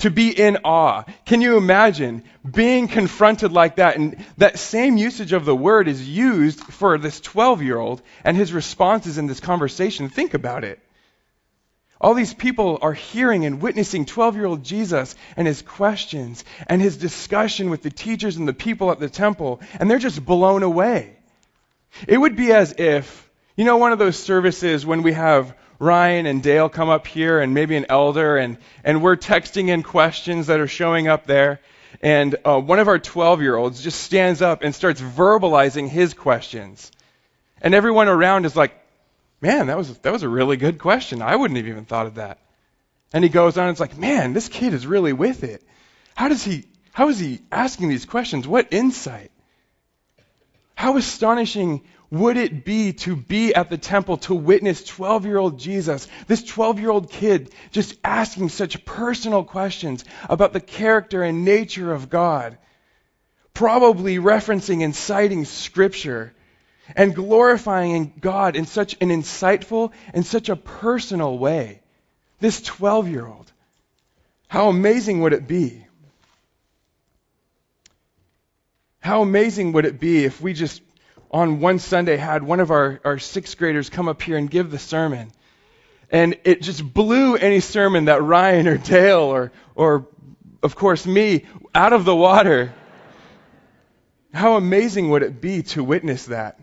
to 0.00 0.10
be 0.10 0.30
in 0.30 0.58
awe. 0.64 1.04
Can 1.24 1.40
you 1.40 1.56
imagine 1.56 2.24
being 2.48 2.88
confronted 2.88 3.52
like 3.52 3.76
that? 3.76 3.96
And 3.96 4.24
that 4.36 4.58
same 4.58 4.96
usage 4.96 5.32
of 5.32 5.44
the 5.44 5.56
word 5.56 5.88
is 5.88 6.08
used 6.08 6.60
for 6.60 6.98
this 6.98 7.20
12 7.20 7.62
year 7.62 7.78
old 7.78 8.02
and 8.24 8.36
his 8.36 8.52
responses 8.52 9.18
in 9.18 9.26
this 9.26 9.40
conversation. 9.40 10.08
Think 10.08 10.34
about 10.34 10.64
it. 10.64 10.80
All 12.00 12.14
these 12.14 12.34
people 12.34 12.78
are 12.80 12.92
hearing 12.92 13.44
and 13.44 13.60
witnessing 13.60 14.04
12 14.04 14.36
year 14.36 14.46
old 14.46 14.64
Jesus 14.64 15.16
and 15.36 15.48
his 15.48 15.62
questions 15.62 16.44
and 16.68 16.80
his 16.80 16.96
discussion 16.96 17.70
with 17.70 17.82
the 17.82 17.90
teachers 17.90 18.36
and 18.36 18.46
the 18.46 18.52
people 18.52 18.92
at 18.92 19.00
the 19.00 19.08
temple, 19.08 19.60
and 19.80 19.90
they're 19.90 19.98
just 19.98 20.24
blown 20.24 20.62
away. 20.62 21.16
It 22.06 22.18
would 22.18 22.36
be 22.36 22.52
as 22.52 22.74
if, 22.78 23.28
you 23.56 23.64
know, 23.64 23.78
one 23.78 23.92
of 23.92 23.98
those 23.98 24.18
services 24.18 24.86
when 24.86 25.02
we 25.02 25.12
have 25.12 25.54
Ryan 25.78 26.26
and 26.26 26.42
Dale 26.42 26.68
come 26.68 26.88
up 26.88 27.06
here 27.06 27.40
and 27.40 27.54
maybe 27.54 27.76
an 27.76 27.86
elder, 27.88 28.36
and, 28.36 28.58
and 28.82 29.02
we're 29.02 29.16
texting 29.16 29.68
in 29.68 29.82
questions 29.82 30.48
that 30.48 30.60
are 30.60 30.66
showing 30.66 31.08
up 31.08 31.26
there. 31.26 31.60
And 32.02 32.36
uh, 32.44 32.60
one 32.60 32.78
of 32.78 32.88
our 32.88 32.98
12 32.98 33.42
year 33.42 33.56
olds 33.56 33.82
just 33.82 34.00
stands 34.00 34.42
up 34.42 34.62
and 34.62 34.74
starts 34.74 35.00
verbalizing 35.00 35.88
his 35.88 36.14
questions. 36.14 36.90
And 37.60 37.74
everyone 37.74 38.08
around 38.08 38.44
is 38.44 38.56
like, 38.56 38.72
man, 39.40 39.68
that 39.68 39.76
was, 39.76 39.96
that 39.98 40.12
was 40.12 40.22
a 40.22 40.28
really 40.28 40.56
good 40.56 40.78
question. 40.78 41.22
I 41.22 41.36
wouldn't 41.36 41.56
have 41.56 41.66
even 41.66 41.84
thought 41.84 42.06
of 42.06 42.16
that. 42.16 42.38
And 43.12 43.24
he 43.24 43.30
goes 43.30 43.56
on 43.56 43.64
and 43.64 43.70
it's 43.70 43.80
like, 43.80 43.96
man, 43.96 44.32
this 44.32 44.48
kid 44.48 44.74
is 44.74 44.86
really 44.86 45.12
with 45.12 45.44
it. 45.44 45.62
How 46.14 46.28
does 46.28 46.44
he, 46.44 46.64
how 46.92 47.08
is 47.08 47.18
he 47.18 47.40
asking 47.50 47.88
these 47.88 48.04
questions? 48.04 48.46
What 48.46 48.68
insight? 48.72 49.30
How 50.74 50.96
astonishing 50.96 51.82
would 52.10 52.38
it 52.38 52.64
be 52.64 52.94
to 52.94 53.14
be 53.14 53.54
at 53.54 53.68
the 53.68 53.76
temple 53.76 54.16
to 54.18 54.34
witness 54.34 54.82
12 54.84 55.26
year 55.26 55.36
old 55.36 55.58
Jesus, 55.58 56.08
this 56.26 56.42
12 56.42 56.80
year 56.80 56.90
old 56.90 57.10
kid, 57.10 57.52
just 57.70 57.94
asking 58.02 58.48
such 58.48 58.84
personal 58.84 59.44
questions 59.44 60.04
about 60.28 60.52
the 60.52 60.60
character 60.60 61.22
and 61.22 61.44
nature 61.44 61.92
of 61.92 62.08
God? 62.08 62.56
Probably 63.52 64.16
referencing 64.18 64.82
and 64.82 64.96
citing 64.96 65.44
Scripture 65.44 66.32
and 66.96 67.14
glorifying 67.14 68.14
God 68.18 68.56
in 68.56 68.64
such 68.64 68.96
an 69.02 69.10
insightful 69.10 69.92
and 70.14 70.24
such 70.24 70.48
a 70.48 70.56
personal 70.56 71.36
way. 71.36 71.82
This 72.40 72.62
12 72.62 73.08
year 73.08 73.26
old. 73.26 73.52
How 74.46 74.70
amazing 74.70 75.20
would 75.20 75.34
it 75.34 75.46
be? 75.46 75.84
How 79.00 79.22
amazing 79.22 79.72
would 79.72 79.84
it 79.84 80.00
be 80.00 80.24
if 80.24 80.40
we 80.40 80.54
just 80.54 80.82
on 81.30 81.60
one 81.60 81.78
Sunday 81.78 82.16
had 82.16 82.42
one 82.42 82.60
of 82.60 82.70
our, 82.70 83.00
our 83.04 83.18
sixth 83.18 83.58
graders 83.58 83.90
come 83.90 84.08
up 84.08 84.22
here 84.22 84.36
and 84.36 84.50
give 84.50 84.70
the 84.70 84.78
sermon. 84.78 85.30
And 86.10 86.38
it 86.44 86.62
just 86.62 86.82
blew 86.82 87.36
any 87.36 87.60
sermon 87.60 88.06
that 88.06 88.22
Ryan 88.22 88.66
or 88.66 88.78
Dale 88.78 89.20
or, 89.20 89.52
or 89.74 90.08
of 90.62 90.74
course 90.74 91.06
me 91.06 91.44
out 91.74 91.92
of 91.92 92.04
the 92.04 92.16
water. 92.16 92.72
How 94.32 94.56
amazing 94.56 95.10
would 95.10 95.22
it 95.22 95.40
be 95.40 95.62
to 95.62 95.84
witness 95.84 96.26
that? 96.26 96.60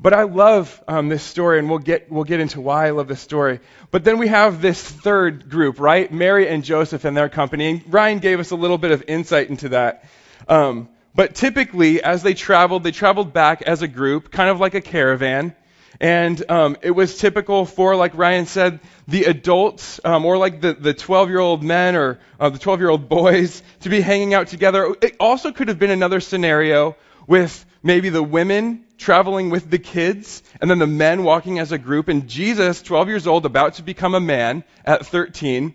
But 0.00 0.14
I 0.14 0.22
love 0.22 0.80
um, 0.86 1.08
this 1.08 1.24
story, 1.24 1.58
and 1.58 1.68
we'll 1.68 1.80
get 1.80 2.10
we'll 2.10 2.22
get 2.22 2.38
into 2.38 2.60
why 2.60 2.86
I 2.86 2.90
love 2.90 3.08
this 3.08 3.20
story. 3.20 3.58
But 3.90 4.04
then 4.04 4.18
we 4.18 4.28
have 4.28 4.62
this 4.62 4.80
third 4.80 5.50
group, 5.50 5.80
right? 5.80 6.12
Mary 6.12 6.46
and 6.46 6.62
Joseph 6.62 7.04
and 7.04 7.16
their 7.16 7.28
company. 7.28 7.68
And 7.70 7.92
Ryan 7.92 8.20
gave 8.20 8.38
us 8.38 8.52
a 8.52 8.56
little 8.56 8.78
bit 8.78 8.92
of 8.92 9.02
insight 9.08 9.50
into 9.50 9.70
that. 9.70 10.04
Um, 10.46 10.88
but 11.18 11.34
typically, 11.34 12.00
as 12.00 12.22
they 12.22 12.32
traveled, 12.32 12.84
they 12.84 12.92
traveled 12.92 13.32
back 13.32 13.62
as 13.62 13.82
a 13.82 13.88
group, 13.88 14.30
kind 14.30 14.50
of 14.50 14.60
like 14.60 14.74
a 14.74 14.80
caravan. 14.80 15.52
And 16.00 16.48
um, 16.48 16.76
it 16.80 16.92
was 16.92 17.18
typical 17.18 17.66
for, 17.66 17.96
like 17.96 18.16
Ryan 18.16 18.46
said, 18.46 18.78
the 19.08 19.24
adults, 19.24 19.98
um, 20.04 20.24
or 20.24 20.38
like 20.38 20.60
the, 20.60 20.74
the 20.74 20.94
12 20.94 21.28
year 21.28 21.40
old 21.40 21.64
men 21.64 21.96
or 21.96 22.20
uh, 22.38 22.50
the 22.50 22.58
12 22.60 22.78
year 22.78 22.88
old 22.88 23.08
boys, 23.08 23.64
to 23.80 23.88
be 23.88 24.00
hanging 24.00 24.32
out 24.32 24.46
together. 24.46 24.94
It 25.02 25.16
also 25.18 25.50
could 25.50 25.66
have 25.66 25.80
been 25.80 25.90
another 25.90 26.20
scenario 26.20 26.94
with 27.26 27.66
maybe 27.82 28.10
the 28.10 28.22
women 28.22 28.84
traveling 28.96 29.50
with 29.50 29.68
the 29.68 29.80
kids, 29.80 30.44
and 30.60 30.70
then 30.70 30.78
the 30.78 30.86
men 30.86 31.24
walking 31.24 31.58
as 31.58 31.72
a 31.72 31.78
group. 31.78 32.06
And 32.06 32.28
Jesus, 32.28 32.80
12 32.80 33.08
years 33.08 33.26
old, 33.26 33.44
about 33.44 33.74
to 33.74 33.82
become 33.82 34.14
a 34.14 34.20
man 34.20 34.62
at 34.84 35.04
13, 35.04 35.74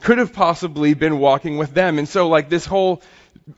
could 0.00 0.18
have 0.18 0.32
possibly 0.32 0.94
been 0.94 1.20
walking 1.20 1.58
with 1.58 1.72
them. 1.74 2.00
And 2.00 2.08
so, 2.08 2.28
like, 2.28 2.48
this 2.48 2.66
whole 2.66 3.02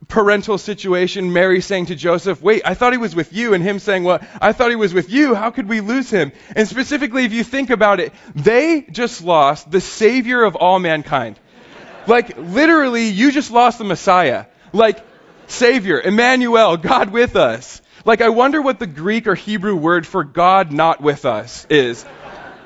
parental 0.09 0.59
situation, 0.59 1.33
Mary 1.33 1.61
saying 1.61 1.87
to 1.87 1.95
Joseph, 1.95 2.43
Wait, 2.43 2.63
I 2.65 2.75
thought 2.75 2.93
he 2.93 2.99
was 2.99 3.15
with 3.15 3.33
you, 3.33 3.55
and 3.55 3.63
him 3.63 3.79
saying, 3.79 4.05
Well, 4.05 4.21
I 4.41 4.53
thought 4.53 4.71
he 4.71 4.77
was 4.77 4.95
with 4.95 5.11
you. 5.11 5.35
How 5.35 5.51
could 5.51 5.69
we 5.69 5.81
lose 5.81 6.11
him? 6.11 6.33
And 6.55 6.69
specifically, 6.69 7.25
if 7.25 7.33
you 7.33 7.45
think 7.45 7.71
about 7.71 8.01
it, 8.01 8.13
they 8.35 8.83
just 8.83 9.23
lost 9.23 9.71
the 9.71 9.81
Savior 9.81 10.43
of 10.43 10.57
all 10.57 10.79
mankind. 10.79 11.39
like, 12.07 12.37
literally, 12.37 13.09
you 13.09 13.33
just 13.33 13.51
lost 13.51 13.79
the 13.79 13.85
Messiah. 13.85 14.47
Like, 14.73 15.05
Savior, 15.49 16.01
Emmanuel, 16.01 16.77
God 16.77 17.11
with 17.11 17.37
us. 17.37 17.81
Like, 18.05 18.21
I 18.21 18.29
wonder 18.29 18.63
what 18.63 18.79
the 18.79 18.87
Greek 18.87 19.27
or 19.27 19.35
Hebrew 19.35 19.75
word 19.75 20.07
for 20.07 20.25
God 20.25 20.73
not 20.73 21.01
with 21.01 21.25
us 21.25 21.67
is. 21.71 22.05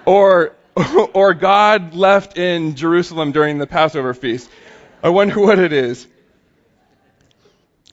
Or, 0.04 0.54
or 1.14 1.34
God 1.34 1.94
left 1.94 2.36
in 2.36 2.76
Jerusalem 2.76 3.32
during 3.32 3.58
the 3.58 3.66
Passover 3.66 4.14
feast. 4.14 4.50
I 5.02 5.08
wonder 5.08 5.40
what 5.40 5.58
it 5.58 5.72
is. 5.72 6.06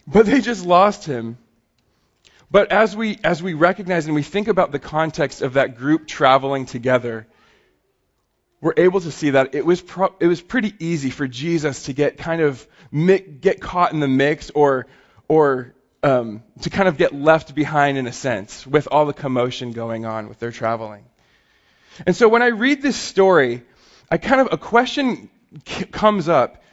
But 0.08 0.26
they 0.26 0.39
just 0.39 0.65
lost 0.65 1.06
him. 1.06 1.38
But 2.50 2.72
as 2.72 2.96
we, 2.96 3.20
as 3.26 3.43
we 3.43 3.54
recognize 3.54 4.06
and 4.06 4.15
we 4.15 4.24
think 4.24 4.48
about 4.48 4.72
the 4.72 4.80
context 4.80 5.41
of 5.41 5.54
that 5.54 5.78
group 5.78 6.08
traveling 6.08 6.65
together, 6.65 7.28
we're 8.62 8.74
able 8.78 9.02
to 9.02 9.12
see 9.12 9.32
that 9.32 9.54
it 9.54 9.65
was, 9.65 9.82
pro- 9.82 10.15
it 10.22 10.28
was 10.28 10.41
pretty 10.41 10.74
easy 10.80 11.10
for 11.10 11.28
Jesus 11.28 11.84
to 11.84 11.93
get 11.93 12.17
kind 12.17 12.41
of 12.41 12.65
mi- 12.89 13.20
get 13.20 13.60
caught 13.60 13.91
in 13.91 14.00
the 14.00 14.08
mix 14.08 14.50
or, 14.52 14.88
or 15.28 15.76
um, 16.04 16.41
to 16.62 16.70
kind 16.70 16.88
of 16.88 16.98
get 16.98 17.13
left 17.13 17.54
behind 17.54 17.98
in 17.98 18.08
a 18.08 18.13
sense 18.13 18.65
with 18.65 18.88
all 18.89 19.06
the 19.06 19.13
commotion 19.13 19.74
going 19.74 20.06
on 20.06 20.30
with 20.30 20.39
their 20.39 20.52
traveling. 20.52 21.04
And 22.06 22.15
so 22.15 22.30
when 22.30 22.41
I 22.41 22.48
read 22.48 22.82
this 22.82 22.96
story, 22.96 23.63
I 24.10 24.17
kind 24.17 24.39
of, 24.39 24.54
a 24.54 24.58
question 24.58 25.30
c- 25.67 25.86
comes 25.86 26.30
up. 26.30 26.63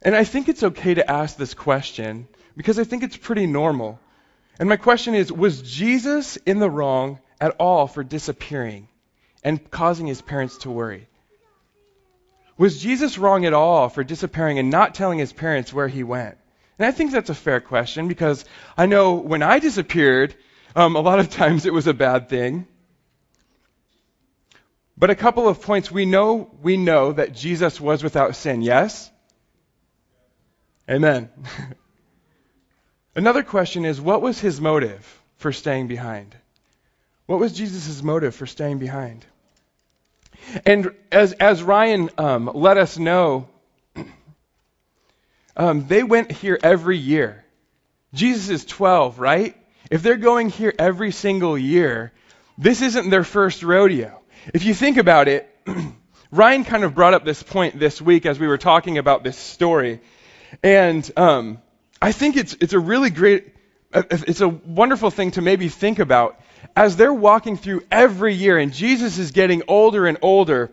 And 0.00 0.16
I 0.16 0.24
think 0.24 0.48
it's 0.48 0.62
okay 0.62 0.94
to 0.94 1.10
ask 1.10 1.36
this 1.36 1.52
question 1.52 2.28
because 2.56 2.78
I 2.78 2.84
think 2.84 3.02
it's 3.02 3.16
pretty 3.16 3.46
normal. 3.46 4.00
And 4.58 4.68
my 4.68 4.76
question 4.76 5.14
is 5.14 5.30
Was 5.30 5.62
Jesus 5.62 6.36
in 6.36 6.58
the 6.58 6.70
wrong 6.70 7.20
at 7.40 7.56
all 7.58 7.86
for 7.86 8.02
disappearing 8.02 8.88
and 9.44 9.70
causing 9.70 10.06
his 10.06 10.22
parents 10.22 10.58
to 10.58 10.70
worry? 10.70 11.08
Was 12.58 12.80
Jesus 12.80 13.18
wrong 13.18 13.44
at 13.44 13.52
all 13.52 13.90
for 13.90 14.02
disappearing 14.02 14.58
and 14.58 14.70
not 14.70 14.94
telling 14.94 15.18
his 15.18 15.32
parents 15.32 15.72
where 15.72 15.88
he 15.88 16.02
went? 16.02 16.38
And 16.78 16.86
I 16.86 16.90
think 16.90 17.12
that's 17.12 17.30
a 17.30 17.34
fair 17.34 17.60
question 17.60 18.08
because 18.08 18.44
I 18.76 18.86
know 18.86 19.14
when 19.14 19.42
I 19.42 19.58
disappeared, 19.58 20.34
um, 20.74 20.96
a 20.96 21.00
lot 21.00 21.18
of 21.18 21.30
times 21.30 21.66
it 21.66 21.72
was 21.72 21.86
a 21.86 21.94
bad 21.94 22.28
thing. 22.28 22.66
But 24.98 25.10
a 25.10 25.14
couple 25.14 25.46
of 25.46 25.60
points 25.60 25.90
we 25.90 26.06
know 26.06 26.50
we 26.62 26.78
know 26.78 27.12
that 27.12 27.34
Jesus 27.34 27.78
was 27.78 28.02
without 28.02 28.34
sin. 28.34 28.62
Yes? 28.62 29.10
Amen. 30.88 31.28
Another 33.16 33.42
question 33.42 33.86
is 33.86 33.98
what 33.98 34.20
was 34.20 34.38
his 34.38 34.60
motive 34.60 35.20
for 35.38 35.50
staying 35.50 35.88
behind? 35.88 36.36
What 37.24 37.40
was 37.40 37.54
Jesus' 37.54 38.02
motive 38.02 38.34
for 38.34 38.46
staying 38.46 38.78
behind? 38.78 39.24
And 40.66 40.92
as, 41.10 41.32
as 41.32 41.62
Ryan 41.62 42.10
um, 42.18 42.50
let 42.54 42.76
us 42.76 42.98
know, 42.98 43.48
um, 45.56 45.86
they 45.88 46.02
went 46.02 46.30
here 46.30 46.58
every 46.62 46.98
year. 46.98 47.42
Jesus 48.12 48.50
is 48.50 48.64
12, 48.66 49.18
right? 49.18 49.56
If 49.90 50.02
they're 50.02 50.16
going 50.16 50.50
here 50.50 50.74
every 50.78 51.10
single 51.10 51.56
year, 51.56 52.12
this 52.58 52.82
isn't 52.82 53.08
their 53.08 53.24
first 53.24 53.62
rodeo. 53.62 54.20
If 54.52 54.64
you 54.64 54.74
think 54.74 54.98
about 54.98 55.26
it, 55.26 55.48
Ryan 56.30 56.64
kind 56.64 56.84
of 56.84 56.94
brought 56.94 57.14
up 57.14 57.24
this 57.24 57.42
point 57.42 57.78
this 57.78 58.00
week 58.00 58.26
as 58.26 58.38
we 58.38 58.46
were 58.46 58.58
talking 58.58 58.98
about 58.98 59.24
this 59.24 59.38
story. 59.38 60.00
And 60.62 61.10
um, 61.16 61.58
I 62.06 62.12
think 62.12 62.36
it's, 62.36 62.56
it's 62.60 62.72
a 62.72 62.78
really 62.78 63.10
great, 63.10 63.52
uh, 63.92 64.04
it's 64.08 64.40
a 64.40 64.46
wonderful 64.46 65.10
thing 65.10 65.32
to 65.32 65.42
maybe 65.42 65.68
think 65.68 65.98
about 65.98 66.40
as 66.76 66.96
they're 66.96 67.12
walking 67.12 67.56
through 67.56 67.82
every 67.90 68.32
year, 68.32 68.58
and 68.58 68.72
Jesus 68.72 69.18
is 69.18 69.32
getting 69.32 69.64
older 69.66 70.06
and 70.06 70.16
older, 70.22 70.70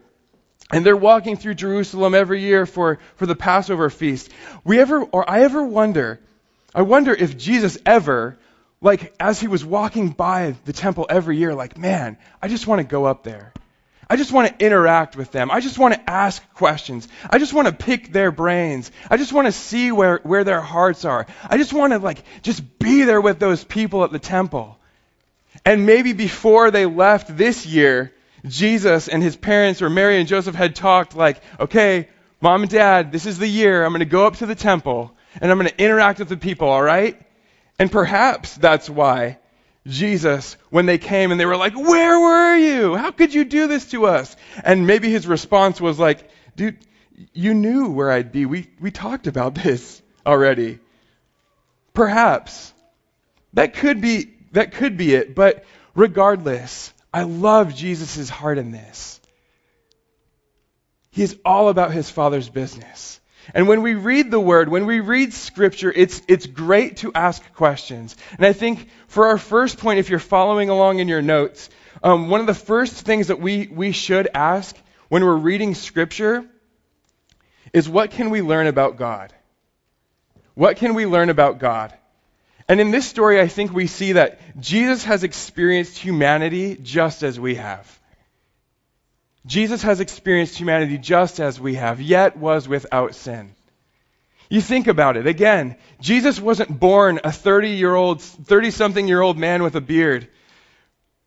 and 0.71 0.85
they're 0.85 0.95
walking 0.95 1.35
through 1.35 1.55
Jerusalem 1.55 2.13
every 2.13 2.41
year 2.41 2.67
for, 2.67 2.99
for 3.15 3.25
the 3.25 3.33
Passover 3.35 3.89
feast. 3.89 4.29
We 4.63 4.79
ever, 4.79 5.01
or 5.01 5.27
I 5.27 5.41
ever 5.41 5.63
wonder, 5.63 6.19
I 6.75 6.83
wonder 6.83 7.11
if 7.11 7.35
Jesus 7.35 7.79
ever, 7.83 8.37
like 8.79 9.15
as 9.19 9.39
he 9.39 9.47
was 9.47 9.65
walking 9.65 10.09
by 10.09 10.53
the 10.65 10.73
temple 10.73 11.07
every 11.09 11.37
year, 11.37 11.55
like, 11.55 11.79
man, 11.79 12.19
I 12.43 12.47
just 12.47 12.67
want 12.67 12.77
to 12.77 12.83
go 12.83 13.05
up 13.05 13.23
there. 13.23 13.53
I 14.09 14.15
just 14.15 14.31
want 14.31 14.47
to 14.47 14.65
interact 14.65 15.15
with 15.15 15.31
them. 15.31 15.49
I 15.51 15.59
just 15.59 15.77
want 15.77 15.93
to 15.93 16.09
ask 16.09 16.41
questions. 16.53 17.07
I 17.29 17.39
just 17.39 17.53
want 17.53 17.67
to 17.67 17.73
pick 17.73 18.11
their 18.11 18.31
brains. 18.31 18.91
I 19.09 19.17
just 19.17 19.33
want 19.33 19.47
to 19.47 19.51
see 19.51 19.91
where, 19.91 20.19
where 20.23 20.43
their 20.43 20.61
hearts 20.61 21.05
are. 21.05 21.25
I 21.49 21.57
just 21.57 21.73
want 21.73 21.93
to 21.93 21.99
like 21.99 22.23
just 22.41 22.79
be 22.79 23.03
there 23.03 23.21
with 23.21 23.39
those 23.39 23.63
people 23.63 24.03
at 24.03 24.11
the 24.11 24.19
temple. 24.19 24.77
And 25.65 25.85
maybe 25.85 26.13
before 26.13 26.71
they 26.71 26.85
left 26.85 27.35
this 27.35 27.65
year, 27.65 28.13
Jesus 28.45 29.07
and 29.07 29.23
his 29.23 29.35
parents 29.35 29.81
or 29.81 29.89
Mary 29.89 30.19
and 30.19 30.27
Joseph 30.27 30.55
had 30.55 30.75
talked 30.75 31.15
like, 31.15 31.41
okay, 31.59 32.09
mom 32.41 32.63
and 32.63 32.71
dad, 32.71 33.11
this 33.11 33.25
is 33.25 33.39
the 33.39 33.47
year. 33.47 33.85
I'm 33.85 33.91
going 33.91 33.99
to 33.99 34.05
go 34.05 34.27
up 34.27 34.37
to 34.37 34.45
the 34.45 34.55
temple 34.55 35.15
and 35.39 35.49
I'm 35.49 35.57
going 35.57 35.69
to 35.69 35.83
interact 35.83 36.19
with 36.19 36.29
the 36.29 36.37
people, 36.37 36.67
all 36.67 36.83
right? 36.83 37.19
And 37.79 37.91
perhaps 37.91 38.55
that's 38.55 38.89
why 38.89 39.39
Jesus, 39.85 40.55
when 40.69 40.85
they 40.85 40.97
came 40.97 41.31
and 41.31 41.39
they 41.39 41.45
were 41.45 41.57
like, 41.57 41.75
where 41.75 42.19
were 42.19 42.55
you? 42.55 42.95
How 42.95 43.11
could 43.11 43.33
you 43.33 43.43
do 43.43 43.67
this 43.67 43.89
to 43.91 44.05
us? 44.05 44.35
And 44.63 44.87
maybe 44.87 45.09
his 45.09 45.27
response 45.27 45.81
was 45.81 45.99
like, 45.99 46.29
dude, 46.55 46.77
you 47.33 47.53
knew 47.53 47.89
where 47.89 48.11
I'd 48.11 48.31
be. 48.31 48.45
We, 48.45 48.69
we 48.79 48.91
talked 48.91 49.27
about 49.27 49.55
this 49.63 50.01
already. 50.25 50.79
Perhaps. 51.93 52.73
That 53.53 53.75
could 53.75 54.01
be 54.01 54.33
that 54.53 54.71
could 54.71 54.97
be 54.97 55.13
it. 55.13 55.35
But 55.35 55.65
regardless, 55.95 56.93
I 57.13 57.23
love 57.23 57.75
Jesus' 57.75 58.29
heart 58.29 58.57
in 58.57 58.71
this. 58.71 59.19
He's 61.11 61.35
all 61.45 61.69
about 61.69 61.91
his 61.91 62.09
Father's 62.09 62.49
business. 62.49 63.19
And 63.53 63.67
when 63.67 63.81
we 63.81 63.95
read 63.95 64.31
the 64.31 64.39
Word, 64.39 64.69
when 64.69 64.85
we 64.85 64.99
read 64.99 65.33
Scripture, 65.33 65.91
it's, 65.93 66.21
it's 66.27 66.45
great 66.45 66.97
to 66.97 67.11
ask 67.13 67.41
questions. 67.53 68.15
And 68.37 68.45
I 68.45 68.53
think 68.53 68.87
for 69.07 69.27
our 69.27 69.37
first 69.37 69.77
point, 69.77 69.99
if 69.99 70.09
you're 70.09 70.19
following 70.19 70.69
along 70.69 70.99
in 70.99 71.07
your 71.07 71.21
notes, 71.21 71.69
um, 72.03 72.29
one 72.29 72.39
of 72.39 72.47
the 72.47 72.53
first 72.53 72.93
things 72.93 73.27
that 73.27 73.39
we, 73.39 73.67
we 73.67 73.91
should 73.91 74.27
ask 74.33 74.75
when 75.09 75.23
we're 75.23 75.35
reading 75.35 75.75
Scripture 75.75 76.45
is 77.73 77.89
what 77.89 78.11
can 78.11 78.29
we 78.29 78.41
learn 78.41 78.67
about 78.67 78.97
God? 78.97 79.33
What 80.53 80.77
can 80.77 80.93
we 80.93 81.05
learn 81.05 81.29
about 81.29 81.59
God? 81.59 81.93
And 82.67 82.79
in 82.79 82.91
this 82.91 83.05
story, 83.05 83.41
I 83.41 83.47
think 83.47 83.73
we 83.73 83.87
see 83.87 84.13
that 84.13 84.39
Jesus 84.59 85.03
has 85.05 85.23
experienced 85.23 85.97
humanity 85.97 86.77
just 86.81 87.23
as 87.23 87.39
we 87.39 87.55
have. 87.55 87.99
Jesus 89.45 89.81
has 89.83 89.99
experienced 89.99 90.57
humanity 90.57 90.97
just 90.97 91.39
as 91.39 91.59
we 91.59 91.75
have, 91.75 92.01
yet 92.01 92.37
was 92.37 92.67
without 92.67 93.13
sin. 93.15 93.55
You 94.49 94.61
think 94.61 94.87
about 94.87 95.17
it. 95.17 95.27
Again, 95.27 95.77
Jesus 95.99 96.39
wasn't 96.39 96.79
born 96.79 97.19
a 97.23 97.31
30 97.31 97.69
year 97.69 97.93
old, 97.93 98.21
30 98.21 98.71
something 98.71 99.07
year 99.07 99.21
old 99.21 99.37
man 99.37 99.63
with 99.63 99.75
a 99.75 99.81
beard. 99.81 100.29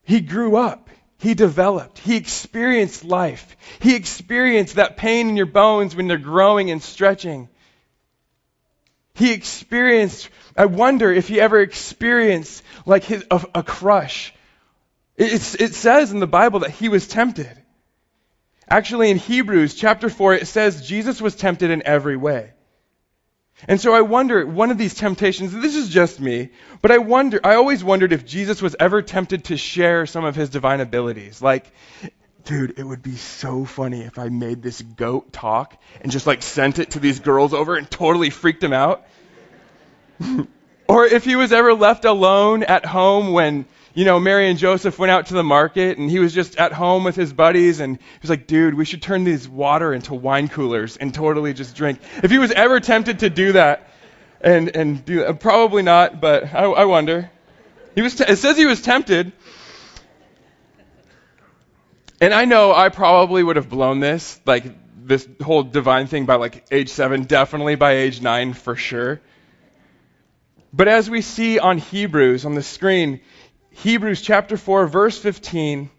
He 0.02 0.20
grew 0.20 0.56
up. 0.56 0.88
He 1.18 1.34
developed. 1.34 1.98
He 1.98 2.16
experienced 2.16 3.04
life. 3.04 3.56
He 3.80 3.96
experienced 3.96 4.76
that 4.76 4.96
pain 4.96 5.28
in 5.28 5.36
your 5.36 5.46
bones 5.46 5.96
when 5.96 6.08
they're 6.08 6.18
growing 6.18 6.70
and 6.70 6.82
stretching. 6.82 7.48
He 9.14 9.32
experienced, 9.32 10.28
I 10.56 10.66
wonder 10.66 11.10
if 11.10 11.26
he 11.26 11.40
ever 11.40 11.60
experienced 11.60 12.62
like 12.84 13.02
his, 13.02 13.24
a, 13.30 13.44
a 13.56 13.62
crush. 13.62 14.34
It, 15.16 15.32
it 15.58 15.74
says 15.74 16.12
in 16.12 16.20
the 16.20 16.26
Bible 16.26 16.60
that 16.60 16.70
he 16.70 16.90
was 16.90 17.08
tempted. 17.08 17.62
Actually, 18.68 19.10
in 19.10 19.18
Hebrews 19.18 19.74
chapter 19.74 20.08
4, 20.08 20.34
it 20.34 20.46
says 20.46 20.86
Jesus 20.86 21.20
was 21.20 21.36
tempted 21.36 21.70
in 21.70 21.86
every 21.86 22.16
way. 22.16 22.52
And 23.68 23.80
so 23.80 23.94
I 23.94 24.02
wonder, 24.02 24.44
one 24.46 24.70
of 24.70 24.76
these 24.76 24.94
temptations, 24.94 25.52
this 25.52 25.76
is 25.76 25.88
just 25.88 26.20
me, 26.20 26.50
but 26.82 26.90
I 26.90 26.98
wonder, 26.98 27.40
I 27.42 27.54
always 27.54 27.82
wondered 27.82 28.12
if 28.12 28.26
Jesus 28.26 28.60
was 28.60 28.76
ever 28.78 29.00
tempted 29.00 29.44
to 29.44 29.56
share 29.56 30.04
some 30.04 30.24
of 30.24 30.36
his 30.36 30.50
divine 30.50 30.80
abilities. 30.80 31.40
Like, 31.40 31.72
dude, 32.44 32.78
it 32.78 32.84
would 32.84 33.02
be 33.02 33.16
so 33.16 33.64
funny 33.64 34.02
if 34.02 34.18
I 34.18 34.28
made 34.28 34.62
this 34.62 34.82
goat 34.82 35.32
talk 35.32 35.80
and 36.02 36.12
just 36.12 36.26
like 36.26 36.42
sent 36.42 36.78
it 36.78 36.90
to 36.90 37.00
these 37.00 37.20
girls 37.20 37.54
over 37.54 37.76
and 37.76 37.90
totally 37.90 38.30
freaked 38.30 38.60
them 38.60 38.74
out. 38.74 39.06
or 40.88 41.06
if 41.06 41.24
he 41.24 41.36
was 41.36 41.52
ever 41.52 41.72
left 41.72 42.04
alone 42.04 42.62
at 42.62 42.84
home 42.84 43.32
when, 43.32 43.64
you 43.96 44.04
know, 44.04 44.20
Mary 44.20 44.50
and 44.50 44.58
Joseph 44.58 44.98
went 44.98 45.10
out 45.10 45.28
to 45.28 45.34
the 45.34 45.42
market 45.42 45.96
and 45.96 46.10
he 46.10 46.18
was 46.18 46.34
just 46.34 46.56
at 46.56 46.70
home 46.70 47.02
with 47.02 47.16
his 47.16 47.32
buddies 47.32 47.80
and 47.80 47.96
he 47.96 48.18
was 48.20 48.28
like, 48.28 48.46
dude, 48.46 48.74
we 48.74 48.84
should 48.84 49.00
turn 49.00 49.24
these 49.24 49.48
water 49.48 49.94
into 49.94 50.12
wine 50.12 50.48
coolers 50.48 50.98
and 50.98 51.14
totally 51.14 51.54
just 51.54 51.74
drink. 51.74 51.98
If 52.22 52.30
he 52.30 52.36
was 52.36 52.52
ever 52.52 52.78
tempted 52.78 53.20
to 53.20 53.30
do 53.30 53.52
that 53.52 53.88
and, 54.42 54.76
and 54.76 55.02
do 55.02 55.20
that, 55.20 55.40
probably 55.40 55.82
not, 55.82 56.20
but 56.20 56.54
I, 56.54 56.64
I 56.64 56.84
wonder. 56.84 57.30
He 57.94 58.02
was, 58.02 58.20
it 58.20 58.36
says 58.36 58.58
he 58.58 58.66
was 58.66 58.82
tempted. 58.82 59.32
And 62.20 62.34
I 62.34 62.44
know 62.44 62.74
I 62.74 62.90
probably 62.90 63.42
would 63.42 63.56
have 63.56 63.70
blown 63.70 64.00
this, 64.00 64.38
like 64.44 64.64
this 65.06 65.26
whole 65.42 65.62
divine 65.62 66.06
thing 66.06 66.26
by 66.26 66.34
like 66.34 66.66
age 66.70 66.90
seven, 66.90 67.22
definitely 67.22 67.76
by 67.76 67.92
age 67.92 68.20
nine 68.20 68.52
for 68.52 68.76
sure. 68.76 69.22
But 70.70 70.88
as 70.88 71.08
we 71.08 71.22
see 71.22 71.58
on 71.58 71.78
Hebrews 71.78 72.44
on 72.44 72.54
the 72.54 72.62
screen, 72.62 73.20
Hebrews 73.82 74.22
chapter 74.22 74.56
4, 74.56 74.86
verse 74.86 75.18
15 75.18 75.90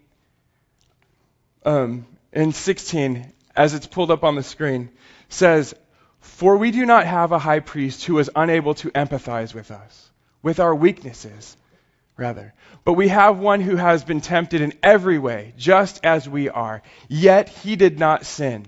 um, 1.64 2.06
and 2.32 2.54
16, 2.54 3.32
as 3.54 3.74
it's 3.74 3.86
pulled 3.86 4.10
up 4.10 4.24
on 4.24 4.34
the 4.34 4.42
screen, 4.42 4.90
says, 5.28 5.74
For 6.18 6.56
we 6.56 6.72
do 6.72 6.84
not 6.84 7.06
have 7.06 7.30
a 7.30 7.38
high 7.38 7.60
priest 7.60 8.04
who 8.04 8.18
is 8.18 8.30
unable 8.34 8.74
to 8.74 8.90
empathize 8.90 9.54
with 9.54 9.70
us, 9.70 10.10
with 10.42 10.58
our 10.58 10.74
weaknesses 10.74 11.56
rather. 12.16 12.52
But 12.84 12.94
we 12.94 13.08
have 13.08 13.38
one 13.38 13.60
who 13.60 13.76
has 13.76 14.02
been 14.02 14.20
tempted 14.20 14.60
in 14.60 14.74
every 14.82 15.20
way, 15.20 15.54
just 15.56 16.00
as 16.04 16.28
we 16.28 16.48
are, 16.48 16.82
yet 17.06 17.48
he 17.48 17.76
did 17.76 17.98
not 17.98 18.26
sin. 18.26 18.66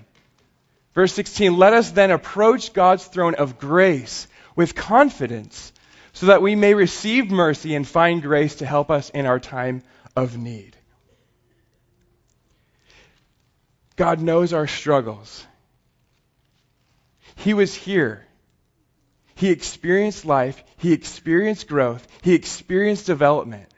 Verse 0.95 1.13
16, 1.15 1.57
let 1.57 1.73
us 1.73 1.91
then 1.91 2.13
approach 2.13 2.73
God's 2.73 3.05
throne 3.05 3.35
of 3.35 3.59
grace 3.59 4.29
with 4.55 4.77
confidence, 4.77 5.73
so 6.13 6.27
that 6.27 6.43
we 6.43 6.55
may 6.55 6.75
receive 6.75 7.31
mercy 7.31 7.75
and 7.75 7.87
find 7.87 8.23
grace 8.23 8.57
to 8.57 8.67
help 8.67 8.91
us 8.91 9.11
in 9.11 9.27
our 9.27 9.41
time 9.41 9.83
of 10.17 10.37
need. 10.37 10.77
God 13.97 14.21
knows 14.21 14.53
our 14.53 14.67
struggles. 14.67 15.47
He 17.37 17.55
was 17.55 17.75
here 17.75 18.27
he 19.41 19.49
experienced 19.49 20.27
life, 20.27 20.63
he 20.77 20.93
experienced 20.93 21.67
growth, 21.67 22.07
he 22.21 22.35
experienced 22.35 23.07
development. 23.07 23.71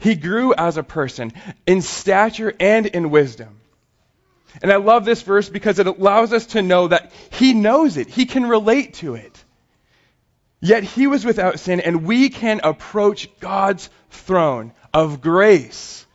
He 0.00 0.16
grew 0.16 0.52
as 0.52 0.76
a 0.76 0.82
person 0.82 1.32
in 1.64 1.80
stature 1.80 2.52
and 2.58 2.86
in 2.86 3.10
wisdom. 3.10 3.60
And 4.60 4.72
I 4.72 4.76
love 4.76 5.04
this 5.04 5.22
verse 5.22 5.48
because 5.48 5.78
it 5.78 5.86
allows 5.86 6.32
us 6.32 6.46
to 6.46 6.62
know 6.62 6.88
that 6.88 7.12
he 7.30 7.54
knows 7.54 7.96
it, 7.96 8.08
he 8.08 8.26
can 8.26 8.44
relate 8.44 8.94
to 8.94 9.14
it. 9.14 9.41
Yet 10.64 10.84
he 10.84 11.08
was 11.08 11.24
without 11.24 11.58
sin, 11.58 11.80
and 11.80 12.04
we 12.04 12.28
can 12.28 12.60
approach 12.62 13.28
God's 13.40 13.90
throne 14.10 14.72
of 14.94 15.20
grace. 15.20 16.06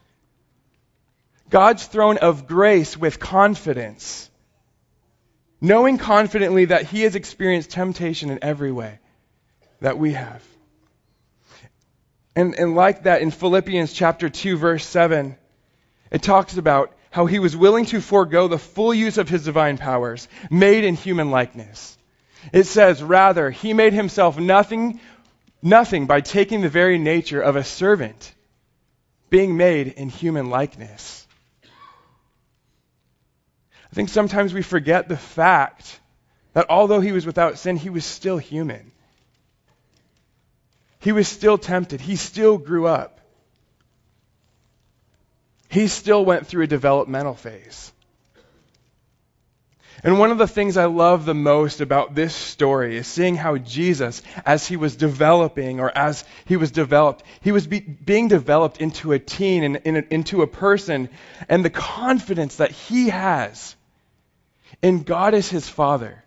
God's 1.49 1.85
throne 1.85 2.17
of 2.17 2.47
grace 2.47 2.95
with 2.95 3.19
confidence, 3.19 4.29
knowing 5.59 5.97
confidently 5.97 6.65
that 6.65 6.83
he 6.83 7.01
has 7.01 7.15
experienced 7.15 7.71
temptation 7.71 8.29
in 8.29 8.39
every 8.41 8.71
way 8.71 8.99
that 9.81 9.97
we 9.97 10.13
have. 10.13 10.41
And, 12.33 12.55
and 12.55 12.73
like 12.73 13.03
that, 13.03 13.21
in 13.21 13.31
Philippians 13.31 13.91
chapter 13.91 14.29
2, 14.29 14.55
verse 14.55 14.85
7, 14.85 15.35
it 16.09 16.21
talks 16.21 16.55
about 16.55 16.93
how 17.09 17.25
he 17.25 17.39
was 17.39 17.57
willing 17.57 17.85
to 17.87 17.99
forego 17.99 18.47
the 18.47 18.57
full 18.57 18.93
use 18.93 19.17
of 19.17 19.27
his 19.27 19.43
divine 19.43 19.77
powers, 19.77 20.29
made 20.49 20.85
in 20.85 20.95
human 20.95 21.31
likeness. 21.31 21.96
It 22.53 22.65
says, 22.65 23.03
rather, 23.03 23.49
he 23.49 23.73
made 23.73 23.93
himself 23.93 24.37
nothing, 24.37 24.99
nothing 25.61 26.05
by 26.05 26.21
taking 26.21 26.61
the 26.61 26.69
very 26.69 26.97
nature 26.97 27.41
of 27.41 27.55
a 27.55 27.63
servant, 27.63 28.33
being 29.29 29.57
made 29.57 29.87
in 29.87 30.09
human 30.09 30.49
likeness. 30.49 31.27
I 33.91 33.95
think 33.95 34.09
sometimes 34.09 34.53
we 34.53 34.61
forget 34.61 35.07
the 35.07 35.17
fact 35.17 35.99
that 36.53 36.67
although 36.69 36.99
he 36.99 37.11
was 37.11 37.25
without 37.25 37.57
sin, 37.57 37.77
he 37.77 37.89
was 37.89 38.05
still 38.05 38.37
human. 38.37 38.91
He 40.99 41.11
was 41.11 41.27
still 41.27 41.57
tempted. 41.57 42.01
He 42.01 42.15
still 42.15 42.57
grew 42.57 42.87
up. 42.87 43.21
He 45.69 45.87
still 45.87 46.23
went 46.25 46.47
through 46.47 46.63
a 46.63 46.67
developmental 46.67 47.33
phase. 47.33 47.91
And 50.03 50.19
one 50.19 50.29
of 50.31 50.37
the 50.37 50.47
things 50.47 50.77
I 50.77 50.85
love 50.85 51.25
the 51.25 51.33
most 51.33 51.81
about 51.81 52.13
this 52.13 52.35
story 52.35 52.97
is 52.97 53.07
seeing 53.07 53.35
how 53.35 53.57
Jesus, 53.57 54.21
as 54.45 54.67
he 54.67 54.77
was 54.77 54.95
developing 54.95 55.79
or 55.79 55.95
as 55.95 56.23
he 56.45 56.55
was 56.55 56.71
developed, 56.71 57.23
he 57.41 57.51
was 57.51 57.65
be, 57.65 57.79
being 57.79 58.27
developed 58.27 58.79
into 58.79 59.11
a 59.11 59.19
teen 59.19 59.63
and 59.63 59.75
in, 59.77 60.07
into 60.11 60.43
a 60.43 60.47
person, 60.47 61.09
and 61.49 61.65
the 61.65 61.71
confidence 61.71 62.57
that 62.57 62.71
he 62.71 63.09
has 63.09 63.75
in 64.83 65.01
God 65.01 65.33
as 65.33 65.49
his 65.49 65.67
Father, 65.67 66.23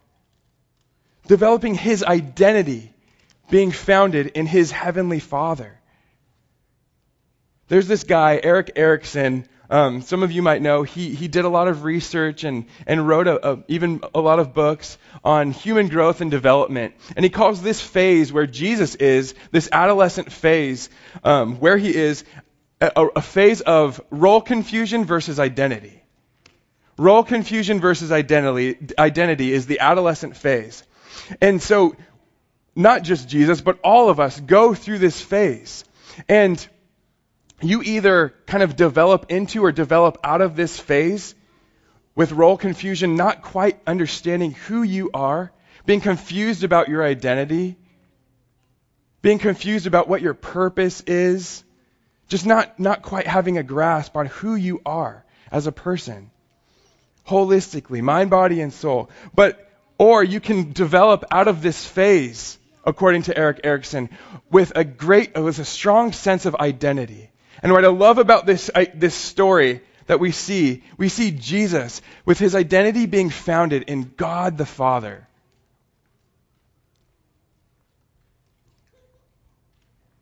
developing 1.29 1.75
his 1.75 2.03
identity 2.03 2.93
being 3.51 3.71
founded 3.71 4.29
in 4.29 4.47
his 4.47 4.71
heavenly 4.71 5.21
Father. 5.21 5.79
There's 7.69 7.87
this 7.87 8.03
guy, 8.03 8.41
Erik 8.43 8.73
Erikson. 8.75 9.47
Um, 9.71 10.03
some 10.03 10.25
of 10.25 10.33
you 10.33 10.43
might 10.43 10.63
know 10.63 10.83
he, 10.83 11.15
he 11.15 11.29
did 11.29 11.45
a 11.45 11.49
lot 11.49 11.69
of 11.69 11.85
research 11.85 12.43
and, 12.43 12.67
and 12.89 13.07
wrote 13.07 13.29
a, 13.29 13.53
a, 13.53 13.65
even 13.69 14.01
a 14.13 14.21
lot 14.21 14.41
of 14.41 14.53
books 14.53 14.99
on 15.25 15.53
human 15.53 15.89
growth 15.89 16.21
and 16.21 16.31
development. 16.31 16.95
And 17.15 17.25
he 17.25 17.31
calls 17.31 17.63
this 17.63 17.81
phase 17.81 18.33
where 18.33 18.49
Jesus 18.49 18.97
is, 18.97 19.35
this 19.53 19.69
adolescent 19.71 20.33
phase, 20.33 20.91
um, 21.23 21.57
where 21.57 21.79
he 21.79 21.95
is, 21.95 22.25
a, 22.81 23.07
a 23.17 23.23
phase 23.23 23.61
of 23.61 24.01
role 24.11 24.41
confusion 24.41 25.05
versus 25.05 25.39
identity. 25.39 26.03
Role 26.99 27.23
confusion 27.23 27.81
versus 27.81 28.11
identity, 28.11 28.77
identity 28.99 29.53
is 29.53 29.67
the 29.67 29.79
adolescent 29.79 30.37
phase. 30.37 30.83
And 31.41 31.63
so 31.63 31.95
not 32.75 33.03
just 33.03 33.29
Jesus, 33.29 33.61
but 33.61 33.79
all 33.85 34.11
of 34.11 34.19
us 34.19 34.39
go 34.41 34.75
through 34.75 34.99
this 34.99 35.21
phase. 35.21 35.85
And 36.29 36.67
you 37.63 37.83
either 37.83 38.35
kind 38.47 38.63
of 38.63 38.77
develop 38.77 39.27
into 39.31 39.65
or 39.65 39.73
develop 39.73 40.19
out 40.25 40.41
of 40.41 40.57
this 40.57 40.79
phase 40.79 41.35
with 42.15 42.33
role 42.33 42.57
confusion, 42.57 43.17
not 43.17 43.43
quite 43.43 43.81
understanding 43.87 44.53
who 44.53 44.83
you 44.83 45.11
are, 45.15 45.53
being 45.87 46.01
confused 46.01 46.65
about 46.65 46.89
your 46.89 47.05
identity, 47.05 47.77
being 49.23 49.39
confused 49.39 49.87
about 49.87 50.09
what 50.09 50.23
your 50.23 50.35
purpose 50.35 51.01
is, 51.03 51.65
just 52.29 52.47
not, 52.47 52.79
not 52.79 53.03
quite 53.03 53.27
having 53.27 53.59
a 53.59 53.63
grasp 53.63 54.17
on 54.17 54.27
who 54.27 54.55
you 54.55 54.81
are 54.87 55.25
as 55.51 55.67
a 55.67 55.73
person, 55.73 56.31
holistically, 57.27 58.01
mind, 58.01 58.31
body, 58.31 58.61
and 58.61 58.73
soul. 58.73 59.11
But, 59.35 59.69
or 59.99 60.23
you 60.23 60.41
can 60.41 60.73
develop 60.73 61.25
out 61.31 61.49
of 61.49 61.63
this 61.63 61.85
phase 61.85 62.59
according 62.85 63.23
to 63.23 63.37
Erik 63.37 63.61
Erikson, 63.65 64.09
with 64.51 64.73
a 64.75 64.85
great, 64.85 65.39
with 65.39 65.59
a 65.59 65.65
strong 65.65 66.13
sense 66.13 66.47
of 66.47 66.55
identity. 66.57 67.30
And 67.63 67.73
what 67.73 67.85
I 67.85 67.89
love 67.89 68.19
about 68.19 68.47
this, 68.47 68.71
uh, 68.75 68.87
this 68.95 69.15
story 69.15 69.81
that 70.07 70.21
we 70.21 70.33
see, 70.33 70.83
we 70.97 71.09
see 71.09 71.31
Jesus 71.31 72.03
with 72.25 72.39
his 72.39 72.55
identity 72.55 73.07
being 73.07 73.31
founded 73.31 73.85
in 73.85 74.13
God 74.17 74.59
the 74.59 74.67
Father. 74.67 75.27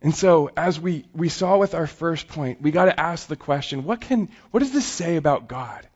And 0.00 0.14
so, 0.14 0.50
as 0.56 0.78
we, 0.78 1.04
we 1.12 1.28
saw 1.28 1.56
with 1.56 1.74
our 1.74 1.86
first 1.86 2.28
point, 2.28 2.62
we 2.62 2.70
got 2.70 2.84
to 2.84 3.00
ask 3.00 3.26
the 3.26 3.36
question 3.36 3.84
what, 3.84 4.00
can, 4.00 4.28
what 4.50 4.60
does 4.60 4.72
this 4.72 4.86
say 4.86 5.16
about 5.16 5.48
God? 5.48 5.86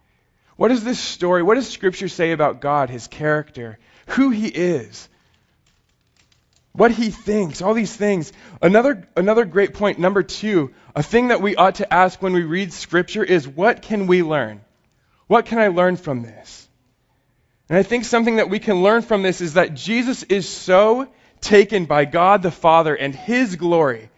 What 0.57 0.69
does 0.69 0.85
this 0.85 0.99
story, 0.99 1.43
what 1.43 1.55
does 1.55 1.69
Scripture 1.69 2.09
say 2.09 2.33
about 2.33 2.61
God, 2.61 2.91
his 2.91 3.07
character, 3.07 3.79
who 4.09 4.31
he 4.31 4.49
is? 4.49 5.09
What 6.73 6.91
he 6.91 7.11
thinks, 7.11 7.61
all 7.61 7.75
these 7.75 7.95
things. 7.95 8.33
Another, 8.61 9.07
another 9.17 9.45
great 9.45 9.75
point, 9.75 9.99
number 9.99 10.23
two, 10.23 10.73
a 10.97 11.03
thing 11.03 11.29
that 11.29 11.43
we 11.43 11.57
ought 11.57 11.77
to 11.77 11.93
ask 11.93 12.23
when 12.23 12.33
we 12.33 12.43
read 12.43 12.73
Scripture 12.73 13.23
is 13.25 13.47
what 13.47 13.83
can 13.83 14.07
we 14.07 14.23
learn? 14.23 14.63
What 15.27 15.47
can 15.47 15.59
I 15.59 15.69
learn 15.69 15.97
from 15.97 16.23
this? 16.23 16.69
And 17.69 17.79
I 17.79 17.83
think 17.83 18.05
something 18.05 18.37
that 18.37 18.51
we 18.51 18.59
can 18.59 18.83
learn 18.83 19.03
from 19.03 19.23
this 19.23 19.41
is 19.41 19.55
that 19.55 19.75
Jesus 19.75 20.23
is 20.25 20.49
so 20.49 21.09
taken 21.41 21.85
by 21.85 22.05
God 22.05 22.43
the 22.43 22.51
Father 22.51 22.95
and 22.95 23.15
his 23.15 23.57
glory 23.57 24.11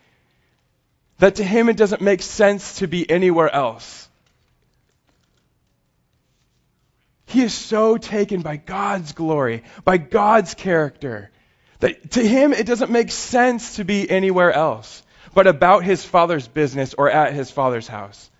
that 1.18 1.36
to 1.36 1.44
him 1.44 1.68
it 1.68 1.76
doesn't 1.76 2.02
make 2.02 2.22
sense 2.22 2.78
to 2.78 2.88
be 2.88 3.08
anywhere 3.08 3.52
else. 3.52 4.08
He 7.26 7.42
is 7.42 7.54
so 7.54 7.96
taken 7.96 8.42
by 8.42 8.56
God's 8.56 9.12
glory, 9.12 9.64
by 9.84 9.96
God's 9.98 10.54
character, 10.54 11.30
that 11.84 12.10
to 12.12 12.26
him, 12.26 12.52
it 12.52 12.66
doesn't 12.66 12.90
make 12.90 13.10
sense 13.10 13.76
to 13.76 13.84
be 13.84 14.08
anywhere 14.08 14.52
else 14.52 15.02
but 15.34 15.46
about 15.46 15.84
his 15.84 16.04
father's 16.04 16.48
business 16.48 16.94
or 16.94 17.10
at 17.10 17.34
his 17.34 17.50
father's 17.50 17.88
house. 17.88 18.30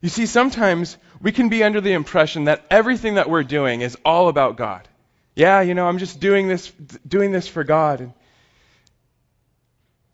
You 0.00 0.08
see, 0.08 0.24
sometimes 0.24 0.96
we 1.20 1.32
can 1.32 1.50
be 1.50 1.62
under 1.62 1.80
the 1.80 1.92
impression 1.92 2.44
that 2.44 2.64
everything 2.70 3.16
that 3.16 3.28
we're 3.28 3.42
doing 3.42 3.82
is 3.82 3.98
all 4.04 4.28
about 4.28 4.56
God. 4.56 4.88
Yeah, 5.34 5.60
you 5.60 5.74
know, 5.74 5.86
I'm 5.86 5.98
just 5.98 6.20
doing 6.20 6.48
this, 6.48 6.70
doing 7.06 7.32
this 7.32 7.48
for 7.48 7.64
God. 7.64 8.12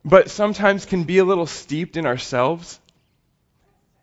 But 0.04 0.30
sometimes 0.30 0.86
can 0.86 1.04
be 1.04 1.18
a 1.18 1.24
little 1.24 1.46
steeped 1.46 1.96
in 1.96 2.06
ourselves. 2.06 2.80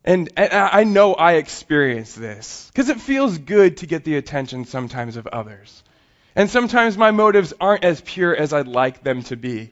And, 0.06 0.30
and 0.38 0.54
I 0.54 0.84
know 0.84 1.14
I 1.14 1.34
experience 1.34 2.14
this 2.14 2.70
because 2.72 2.90
it 2.90 3.00
feels 3.00 3.38
good 3.38 3.78
to 3.78 3.88
get 3.88 4.04
the 4.04 4.18
attention 4.18 4.66
sometimes 4.66 5.18
of 5.18 5.28
others. 5.28 5.84
And 6.36 6.50
sometimes 6.50 6.98
my 6.98 7.12
motives 7.12 7.54
aren't 7.60 7.84
as 7.84 8.02
pure 8.02 8.36
as 8.36 8.54
I'd 8.54 8.68
like 8.68 9.04
them 9.04 9.24
to 9.24 9.36
be, 9.36 9.72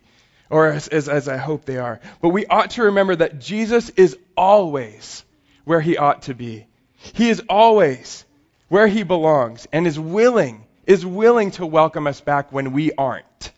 or 0.49 0.67
as, 0.67 0.87
as, 0.87 1.09
as, 1.09 1.27
I 1.27 1.37
hope 1.37 1.65
they 1.65 1.77
are. 1.77 1.99
But 2.21 2.29
we 2.29 2.45
ought 2.45 2.71
to 2.71 2.83
remember 2.83 3.15
that 3.15 3.39
Jesus 3.39 3.89
is 3.91 4.17
always 4.37 5.23
where 5.65 5.81
he 5.81 5.97
ought 5.97 6.23
to 6.23 6.35
be. 6.35 6.67
He 7.13 7.29
is 7.29 7.41
always 7.49 8.25
where 8.67 8.87
he 8.87 9.03
belongs 9.03 9.67
and 9.71 9.87
is 9.87 9.99
willing, 9.99 10.65
is 10.85 11.05
willing 11.05 11.51
to 11.51 11.65
welcome 11.65 12.05
us 12.05 12.21
back 12.21 12.53
when 12.53 12.73
we 12.73 12.91
aren't. 12.93 13.51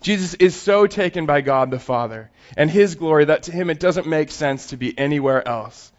Jesus 0.00 0.34
is 0.34 0.54
so 0.54 0.86
taken 0.86 1.26
by 1.26 1.40
God 1.40 1.70
the 1.70 1.80
Father 1.80 2.30
and 2.56 2.70
his 2.70 2.94
glory 2.94 3.24
that 3.24 3.44
to 3.44 3.52
him 3.52 3.68
it 3.70 3.80
doesn't 3.80 4.06
make 4.06 4.30
sense 4.30 4.68
to 4.68 4.76
be 4.76 4.96
anywhere 4.96 5.46
else. 5.46 5.92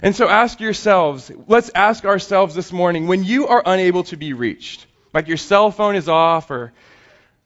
And 0.00 0.16
so 0.16 0.28
ask 0.28 0.60
yourselves, 0.60 1.30
let's 1.46 1.70
ask 1.74 2.04
ourselves 2.04 2.54
this 2.54 2.72
morning 2.72 3.08
when 3.08 3.24
you 3.24 3.48
are 3.48 3.62
unable 3.64 4.04
to 4.04 4.16
be 4.16 4.32
reached, 4.32 4.86
like 5.12 5.28
your 5.28 5.36
cell 5.36 5.70
phone 5.70 5.96
is 5.96 6.08
off 6.08 6.50
or 6.50 6.72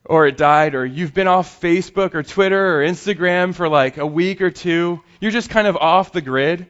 or 0.05 0.29
it 0.29 0.37
died 0.37 0.77
or 0.77 0.87
you've 0.87 1.13
been 1.13 1.27
off 1.27 1.61
Facebook 1.61 2.15
or 2.15 2.23
Twitter 2.23 2.77
or 2.77 2.87
Instagram 2.87 3.53
for 3.53 3.69
like 3.69 3.97
a 3.97 4.07
week 4.07 4.41
or 4.41 4.53
two, 4.53 5.03
you're 5.21 5.33
just 5.33 5.51
kind 5.51 5.67
of 5.67 5.77
off 5.77 6.13
the 6.13 6.21
grid. 6.21 6.69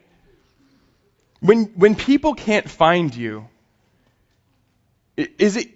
When 1.39 1.65
when 1.75 1.95
people 1.95 2.33
can't 2.33 2.67
find 2.67 3.13
you, 3.13 3.47
is 5.15 5.57
it 5.57 5.69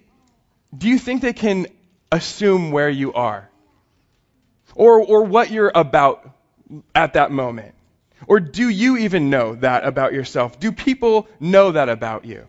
do 0.76 0.88
you 0.88 0.98
think 0.98 1.22
they 1.22 1.32
can 1.32 1.68
assume 2.10 2.72
where 2.72 2.90
you 2.90 3.12
are? 3.12 3.48
Or 4.74 5.00
or 5.00 5.22
what 5.24 5.50
you're 5.50 5.70
about 5.72 6.28
at 6.94 7.12
that 7.12 7.30
moment? 7.30 7.74
Or 8.26 8.40
do 8.40 8.68
you 8.68 8.98
even 8.98 9.30
know 9.30 9.54
that 9.56 9.84
about 9.84 10.12
yourself? 10.12 10.58
Do 10.58 10.72
people 10.72 11.28
know 11.40 11.72
that 11.72 11.88
about 11.88 12.24
you? 12.24 12.48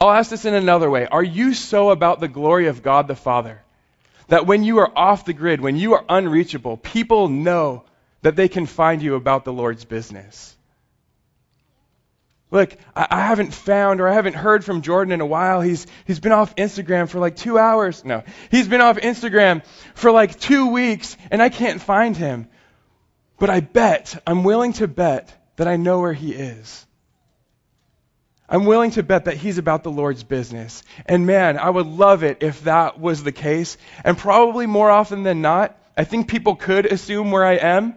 I'll 0.00 0.10
ask 0.10 0.30
this 0.30 0.44
in 0.44 0.54
another 0.54 0.90
way. 0.90 1.06
Are 1.06 1.22
you 1.22 1.54
so 1.54 1.90
about 1.90 2.18
the 2.18 2.28
glory 2.28 2.66
of 2.66 2.82
God 2.82 3.06
the 3.06 3.14
Father 3.14 3.62
that 4.28 4.46
when 4.46 4.64
you 4.64 4.78
are 4.78 4.98
off 4.98 5.24
the 5.24 5.32
grid, 5.32 5.60
when 5.60 5.76
you 5.76 5.94
are 5.94 6.04
unreachable, 6.08 6.76
people 6.76 7.28
know 7.28 7.84
that 8.22 8.34
they 8.34 8.48
can 8.48 8.66
find 8.66 9.02
you 9.02 9.14
about 9.14 9.44
the 9.44 9.52
Lord's 9.52 9.84
business? 9.84 10.56
Look, 12.50 12.76
I, 12.94 13.06
I, 13.10 13.20
haven't 13.20 13.54
found 13.54 14.00
or 14.00 14.08
I 14.08 14.12
haven't 14.12 14.34
heard 14.34 14.62
from 14.62 14.82
Jordan 14.82 15.12
in 15.12 15.22
a 15.22 15.26
while. 15.26 15.62
He's, 15.62 15.86
he's 16.04 16.20
been 16.20 16.32
off 16.32 16.54
Instagram 16.56 17.08
for 17.08 17.18
like 17.18 17.34
two 17.34 17.56
hours. 17.56 18.04
No, 18.04 18.24
he's 18.50 18.68
been 18.68 18.82
off 18.82 18.98
Instagram 18.98 19.64
for 19.94 20.10
like 20.10 20.38
two 20.38 20.66
weeks 20.66 21.16
and 21.30 21.40
I 21.40 21.48
can't 21.48 21.80
find 21.80 22.14
him. 22.14 22.48
But 23.42 23.50
I 23.50 23.58
bet, 23.58 24.22
I'm 24.24 24.44
willing 24.44 24.72
to 24.74 24.86
bet 24.86 25.34
that 25.56 25.66
I 25.66 25.74
know 25.74 25.98
where 25.98 26.12
he 26.12 26.32
is. 26.32 26.86
I'm 28.48 28.66
willing 28.66 28.92
to 28.92 29.02
bet 29.02 29.24
that 29.24 29.36
he's 29.36 29.58
about 29.58 29.82
the 29.82 29.90
Lord's 29.90 30.22
business. 30.22 30.84
And 31.06 31.26
man, 31.26 31.58
I 31.58 31.68
would 31.68 31.88
love 31.88 32.22
it 32.22 32.44
if 32.44 32.62
that 32.62 33.00
was 33.00 33.24
the 33.24 33.32
case. 33.32 33.78
And 34.04 34.16
probably 34.16 34.66
more 34.66 34.88
often 34.88 35.24
than 35.24 35.42
not, 35.42 35.76
I 35.96 36.04
think 36.04 36.28
people 36.28 36.54
could 36.54 36.86
assume 36.86 37.32
where 37.32 37.44
I 37.44 37.54
am. 37.54 37.96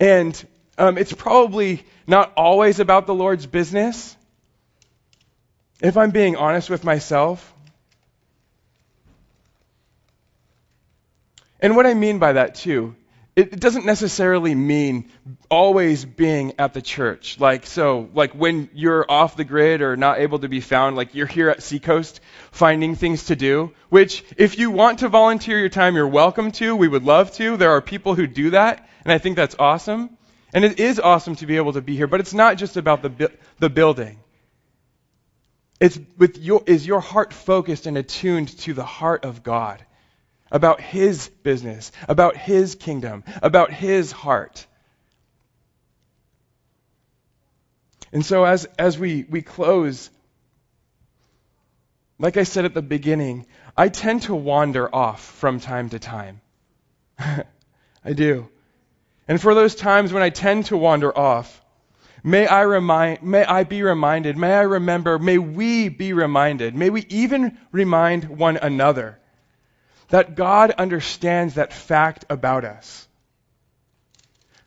And 0.00 0.46
um, 0.78 0.96
it's 0.96 1.12
probably 1.12 1.84
not 2.06 2.32
always 2.34 2.80
about 2.80 3.06
the 3.06 3.14
Lord's 3.14 3.44
business. 3.44 4.16
If 5.82 5.98
I'm 5.98 6.12
being 6.12 6.36
honest 6.36 6.70
with 6.70 6.82
myself. 6.82 7.52
And 11.60 11.76
what 11.76 11.84
I 11.84 11.92
mean 11.92 12.18
by 12.18 12.32
that, 12.32 12.54
too, 12.54 12.96
it 13.36 13.60
doesn't 13.60 13.84
necessarily 13.84 14.54
mean 14.54 15.10
always 15.50 16.06
being 16.06 16.54
at 16.58 16.72
the 16.72 16.80
church. 16.80 17.38
Like, 17.38 17.66
so, 17.66 18.08
like 18.14 18.32
when 18.32 18.70
you're 18.72 19.04
off 19.06 19.36
the 19.36 19.44
grid 19.44 19.82
or 19.82 19.94
not 19.94 20.20
able 20.20 20.38
to 20.38 20.48
be 20.48 20.62
found, 20.62 20.96
like 20.96 21.14
you're 21.14 21.26
here 21.26 21.50
at 21.50 21.62
Seacoast 21.62 22.20
finding 22.50 22.94
things 22.94 23.24
to 23.24 23.36
do, 23.36 23.72
which 23.90 24.24
if 24.38 24.58
you 24.58 24.70
want 24.70 25.00
to 25.00 25.08
volunteer 25.08 25.58
your 25.58 25.68
time, 25.68 25.96
you're 25.96 26.08
welcome 26.08 26.50
to. 26.52 26.74
We 26.74 26.88
would 26.88 27.04
love 27.04 27.30
to. 27.32 27.58
There 27.58 27.72
are 27.72 27.82
people 27.82 28.14
who 28.14 28.26
do 28.26 28.50
that, 28.50 28.88
and 29.04 29.12
I 29.12 29.18
think 29.18 29.36
that's 29.36 29.56
awesome. 29.58 30.16
And 30.54 30.64
it 30.64 30.80
is 30.80 30.98
awesome 30.98 31.36
to 31.36 31.46
be 31.46 31.58
able 31.58 31.74
to 31.74 31.82
be 31.82 31.94
here, 31.94 32.06
but 32.06 32.20
it's 32.20 32.32
not 32.32 32.56
just 32.56 32.78
about 32.78 33.02
the, 33.02 33.30
the 33.58 33.68
building. 33.68 34.18
It's 35.78 35.98
with 36.16 36.38
your, 36.38 36.62
is 36.66 36.86
your 36.86 37.00
heart 37.00 37.34
focused 37.34 37.86
and 37.86 37.98
attuned 37.98 38.56
to 38.60 38.72
the 38.72 38.84
heart 38.84 39.26
of 39.26 39.42
God? 39.42 39.84
About 40.50 40.80
His 40.80 41.28
business, 41.42 41.92
about 42.08 42.36
His 42.36 42.74
kingdom, 42.74 43.24
about 43.42 43.72
His 43.72 44.12
heart. 44.12 44.66
And 48.12 48.24
so, 48.24 48.44
as, 48.44 48.64
as 48.78 48.98
we, 48.98 49.24
we 49.28 49.42
close, 49.42 50.10
like 52.18 52.36
I 52.36 52.44
said 52.44 52.64
at 52.64 52.74
the 52.74 52.82
beginning, 52.82 53.46
I 53.76 53.88
tend 53.88 54.22
to 54.22 54.34
wander 54.34 54.92
off 54.94 55.22
from 55.22 55.60
time 55.60 55.90
to 55.90 55.98
time. 55.98 56.40
I 57.18 58.12
do. 58.14 58.48
And 59.28 59.40
for 59.40 59.54
those 59.54 59.74
times 59.74 60.12
when 60.12 60.22
I 60.22 60.30
tend 60.30 60.66
to 60.66 60.76
wander 60.76 61.16
off, 61.16 61.60
may 62.22 62.46
I 62.46 62.62
remind, 62.62 63.22
may 63.22 63.44
I 63.44 63.64
be 63.64 63.82
reminded, 63.82 64.36
may 64.36 64.54
I 64.54 64.62
remember, 64.62 65.18
may 65.18 65.38
we 65.38 65.88
be 65.88 66.12
reminded, 66.12 66.74
may 66.74 66.90
we 66.90 67.04
even 67.08 67.58
remind 67.72 68.24
one 68.24 68.56
another 68.56 69.18
that 70.08 70.34
God 70.34 70.70
understands 70.72 71.54
that 71.54 71.72
fact 71.72 72.24
about 72.30 72.64
us. 72.64 73.06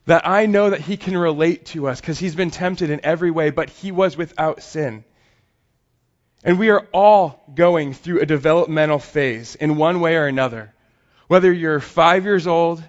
That 0.06 0.28
I 0.28 0.48
know 0.48 0.72
that 0.72 0.82
He 0.82 0.98
can 0.98 1.18
relate 1.18 1.66
to 1.68 1.88
us 1.88 2.02
because 2.02 2.20
He's 2.20 2.36
been 2.36 2.52
tempted 2.52 2.90
in 2.90 3.02
every 3.04 3.32
way, 3.32 3.50
but 3.50 3.70
He 3.70 3.92
was 3.92 4.18
without 4.18 4.62
sin. 4.64 5.04
And 6.44 6.58
we 6.58 6.70
are 6.70 6.88
all 6.94 7.44
going 7.54 7.94
through 7.94 8.22
a 8.22 8.26
developmental 8.26 9.00
phase 9.00 9.56
in 9.56 9.76
one 9.76 10.00
way 10.00 10.16
or 10.16 10.26
another. 10.26 10.74
Whether 11.28 11.52
you're 11.52 11.80
five 11.80 12.24
years 12.24 12.48
old, 12.48 12.84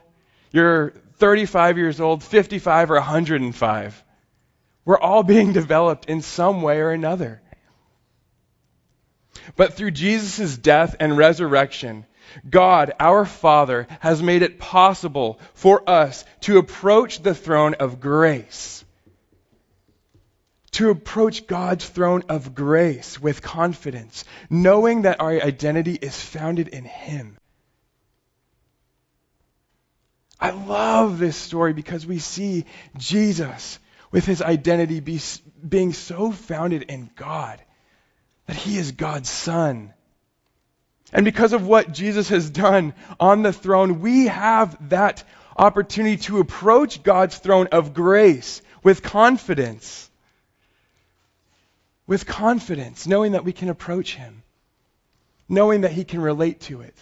you're 0.52 0.94
35 1.18 1.76
years 1.76 2.00
old, 2.00 2.22
55, 2.24 2.90
or 2.90 2.94
105. 2.94 4.04
We're 4.84 4.98
all 4.98 5.22
being 5.22 5.52
developed 5.52 6.06
in 6.06 6.22
some 6.22 6.62
way 6.62 6.78
or 6.78 6.90
another. 6.90 7.42
But 9.56 9.74
through 9.74 9.92
Jesus' 9.92 10.56
death 10.56 10.96
and 10.98 11.16
resurrection, 11.16 12.06
God, 12.48 12.92
our 13.00 13.24
Father, 13.24 13.86
has 14.00 14.22
made 14.22 14.42
it 14.42 14.58
possible 14.58 15.40
for 15.54 15.88
us 15.88 16.24
to 16.42 16.58
approach 16.58 17.22
the 17.22 17.34
throne 17.34 17.74
of 17.74 18.00
grace. 18.00 18.84
To 20.72 20.90
approach 20.90 21.46
God's 21.46 21.88
throne 21.88 22.24
of 22.28 22.54
grace 22.54 23.20
with 23.20 23.42
confidence, 23.42 24.24
knowing 24.48 25.02
that 25.02 25.20
our 25.20 25.32
identity 25.32 25.98
is 26.00 26.20
founded 26.20 26.68
in 26.68 26.84
Him. 26.84 27.36
I 30.40 30.50
love 30.50 31.18
this 31.18 31.36
story 31.36 31.74
because 31.74 32.06
we 32.06 32.18
see 32.18 32.64
Jesus 32.96 33.78
with 34.10 34.24
his 34.24 34.40
identity 34.42 35.00
be, 35.00 35.20
being 35.66 35.92
so 35.92 36.32
founded 36.32 36.82
in 36.82 37.10
God 37.14 37.60
that 38.46 38.56
he 38.56 38.78
is 38.78 38.92
God's 38.92 39.28
Son 39.28 39.92
and 41.12 41.24
because 41.24 41.52
of 41.52 41.66
what 41.66 41.92
Jesus 41.92 42.28
has 42.28 42.50
done 42.50 42.94
on 43.18 43.42
the 43.42 43.52
throne, 43.52 44.00
we 44.00 44.26
have 44.26 44.90
that 44.90 45.24
opportunity 45.56 46.16
to 46.18 46.38
approach 46.38 47.02
God's 47.02 47.36
throne 47.36 47.68
of 47.72 47.94
grace 47.94 48.62
with 48.82 49.02
confidence. 49.02 50.08
With 52.06 52.26
confidence, 52.26 53.06
knowing 53.06 53.32
that 53.32 53.44
we 53.44 53.52
can 53.52 53.68
approach 53.68 54.14
Him, 54.14 54.42
knowing 55.48 55.82
that 55.82 55.92
He 55.92 56.04
can 56.04 56.20
relate 56.20 56.60
to 56.62 56.82
it. 56.82 56.96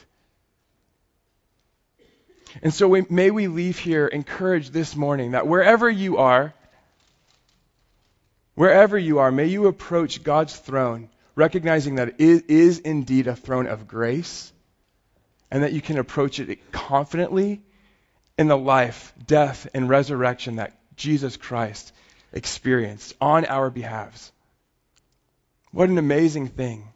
And 2.62 2.72
so 2.72 2.88
we, 2.88 3.04
may 3.10 3.30
we 3.30 3.46
leave 3.46 3.78
here 3.78 4.06
encouraged 4.06 4.72
this 4.72 4.96
morning 4.96 5.32
that 5.32 5.46
wherever 5.46 5.88
you 5.88 6.16
are, 6.16 6.54
wherever 8.54 8.98
you 8.98 9.18
are, 9.18 9.30
may 9.30 9.46
you 9.46 9.66
approach 9.66 10.22
God's 10.22 10.56
throne 10.56 11.10
recognizing 11.38 11.94
that 11.94 12.20
it 12.20 12.50
is 12.50 12.80
indeed 12.80 13.28
a 13.28 13.36
throne 13.36 13.68
of 13.68 13.86
grace 13.86 14.52
and 15.52 15.62
that 15.62 15.72
you 15.72 15.80
can 15.80 15.96
approach 15.96 16.40
it 16.40 16.72
confidently 16.72 17.62
in 18.36 18.48
the 18.48 18.58
life, 18.58 19.14
death, 19.24 19.68
and 19.72 19.88
resurrection 19.88 20.56
that 20.56 20.76
Jesus 20.96 21.36
Christ 21.36 21.92
experienced 22.32 23.14
on 23.20 23.44
our 23.44 23.70
behalves. 23.70 24.32
What 25.70 25.88
an 25.88 25.96
amazing 25.96 26.48
thing. 26.48 26.88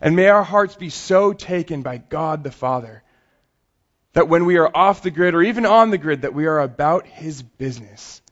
And 0.00 0.16
may 0.16 0.28
our 0.28 0.44
hearts 0.44 0.76
be 0.76 0.88
so 0.88 1.34
taken 1.34 1.82
by 1.82 1.98
God 1.98 2.42
the 2.42 2.50
Father 2.50 3.02
that 4.14 4.28
when 4.28 4.46
we 4.46 4.56
are 4.56 4.74
off 4.74 5.02
the 5.02 5.10
grid 5.10 5.34
or 5.34 5.42
even 5.42 5.66
on 5.66 5.90
the 5.90 5.98
grid, 5.98 6.22
that 6.22 6.32
we 6.32 6.46
are 6.46 6.60
about 6.60 7.06
His 7.06 7.42
business. 7.42 8.22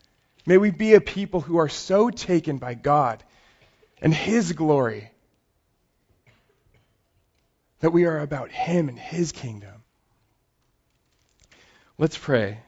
May 0.47 0.57
we 0.57 0.71
be 0.71 0.95
a 0.95 1.01
people 1.03 1.43
who 1.43 1.59
are 1.59 1.69
so 1.69 2.09
taken 2.09 2.57
by 2.57 2.73
God 2.73 3.23
and 4.01 4.15
His 4.15 4.53
glory 4.53 5.11
that 7.81 7.91
we 7.91 8.05
are 8.05 8.19
about 8.19 8.51
Him 8.51 8.89
and 8.89 8.99
His 8.99 9.33
kingdom. 9.33 9.83
Let's 11.99 12.19
pray. 12.19 12.59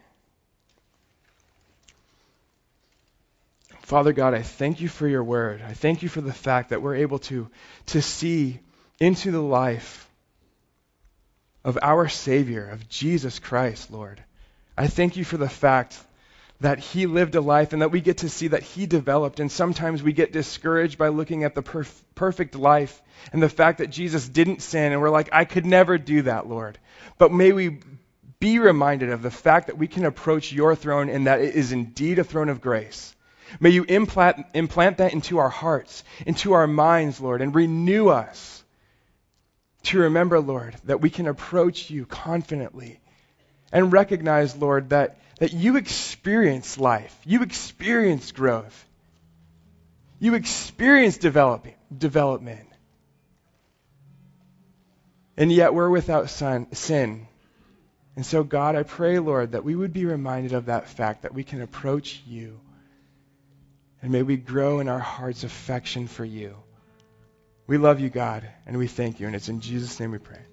Father 3.83 4.13
God, 4.13 4.35
I 4.35 4.43
thank 4.43 4.81
you 4.81 4.89
for 4.89 5.09
your 5.09 5.25
word. 5.25 5.63
I 5.67 5.73
thank 5.73 6.03
you 6.03 6.09
for 6.09 6.21
the 6.21 6.33
fact 6.33 6.71
that 6.71 6.81
we're 6.81 6.97
able 6.97 7.19
to, 7.21 7.49
to 7.87 8.03
see 8.03 8.61
into 9.01 9.31
the 9.31 9.43
life 9.43 10.09
of 11.65 11.79
our 11.83 12.09
Savior, 12.09 12.69
of 12.69 12.89
Jesus 12.89 13.39
Christ, 13.39 13.91
Lord. 13.91 14.23
I 14.77 14.87
thank 14.87 15.17
you 15.17 15.25
for 15.25 15.37
the 15.37 15.49
fact 15.49 15.99
that 16.61 16.79
he 16.79 17.07
lived 17.07 17.35
a 17.35 17.41
life 17.41 17.73
and 17.73 17.81
that 17.81 17.91
we 17.91 18.01
get 18.01 18.19
to 18.19 18.29
see 18.29 18.49
that 18.49 18.63
he 18.63 18.87
developed. 18.87 19.41
And 19.41 19.51
sometimes 19.51 20.03
we 20.03 20.13
get 20.13 20.33
discouraged 20.33 20.99
by 20.99 21.09
looking 21.09 21.45
at 21.45 21.55
the 21.55 21.63
perf- 21.63 22.03
perfect 22.15 22.55
life 22.55 23.01
and 23.33 23.43
the 23.43 23.49
fact 23.49 23.79
that 23.79 23.89
Jesus 23.91 24.29
didn't 24.29 24.61
sin. 24.61 24.93
And 24.93 25.01
we're 25.01 25.11
like, 25.11 25.31
I 25.33 25.47
could 25.47 25.65
never 25.65 25.97
do 25.97 26.23
that, 26.23 26.49
Lord. 26.49 26.79
But 27.17 27.33
may 27.33 27.53
we 27.53 27.81
be 28.41 28.59
reminded 28.59 29.11
of 29.11 29.23
the 29.23 29.31
fact 29.31 29.69
that 29.69 29.79
we 29.79 29.87
can 29.87 30.05
approach 30.05 30.53
your 30.53 30.77
throne 30.77 31.09
and 31.09 31.27
that 31.27 31.41
it 31.41 31.55
is 31.55 31.73
indeed 31.73 32.19
a 32.19 32.25
throne 32.25 32.49
of 32.49 32.61
grace. 32.61 33.15
May 33.59 33.71
you 33.71 33.85
implant, 33.85 34.47
implant 34.55 34.99
that 34.99 35.13
into 35.13 35.39
our 35.39 35.49
hearts, 35.49 36.05
into 36.27 36.53
our 36.53 36.67
minds, 36.67 37.21
Lord, 37.21 37.43
and 37.43 37.55
renew 37.55 38.09
us 38.09 38.63
to 39.85 40.01
remember, 40.01 40.41
Lord, 40.41 40.77
that 40.85 41.01
we 41.01 41.11
can 41.11 41.27
approach 41.27 41.91
you 41.91 42.07
confidently 42.07 43.01
and 43.73 43.93
recognize, 43.93 44.57
Lord, 44.57 44.91
that 44.91 45.19
that 45.41 45.55
you 45.55 45.77
experience 45.77 46.79
life, 46.79 47.19
you 47.25 47.43
experience 47.43 48.31
growth, 48.31 48.87
you 50.19 50.35
experience 50.35 51.17
developing, 51.17 51.75
development. 51.97 52.69
And 55.39 55.51
yet 55.51 55.73
we're 55.73 55.89
without 55.89 56.29
sin. 56.29 57.27
And 58.17 58.27
so, 58.27 58.45
God, 58.45 58.77
I 58.77 58.83
pray, 58.83 59.19
Lord, 59.19 59.53
that 59.53 59.65
we 59.65 59.75
would 59.75 59.95
be 59.95 60.05
reminded 60.05 60.53
of 60.53 60.67
that 60.67 60.89
fact 60.91 61.23
that 61.23 61.33
we 61.33 61.43
can 61.43 61.63
approach 61.63 62.21
you. 62.27 62.61
And 64.03 64.13
may 64.13 64.23
we 64.23 64.37
grow 64.37 64.81
in 64.81 64.89
our 64.89 64.99
heart's 64.99 65.43
affection 65.43 66.07
for 66.07 66.25
you. 66.25 66.55
We 67.67 67.79
love 67.79 68.01
you, 68.01 68.11
God, 68.11 68.47
and 68.67 68.77
we 68.77 68.89
thank 68.89 69.21
you. 69.21 69.27
And 69.27 69.35
it's 69.35 69.49
in 69.49 69.61
Jesus' 69.61 69.99
name 69.99 70.11
we 70.11 70.19
pray. 70.19 70.50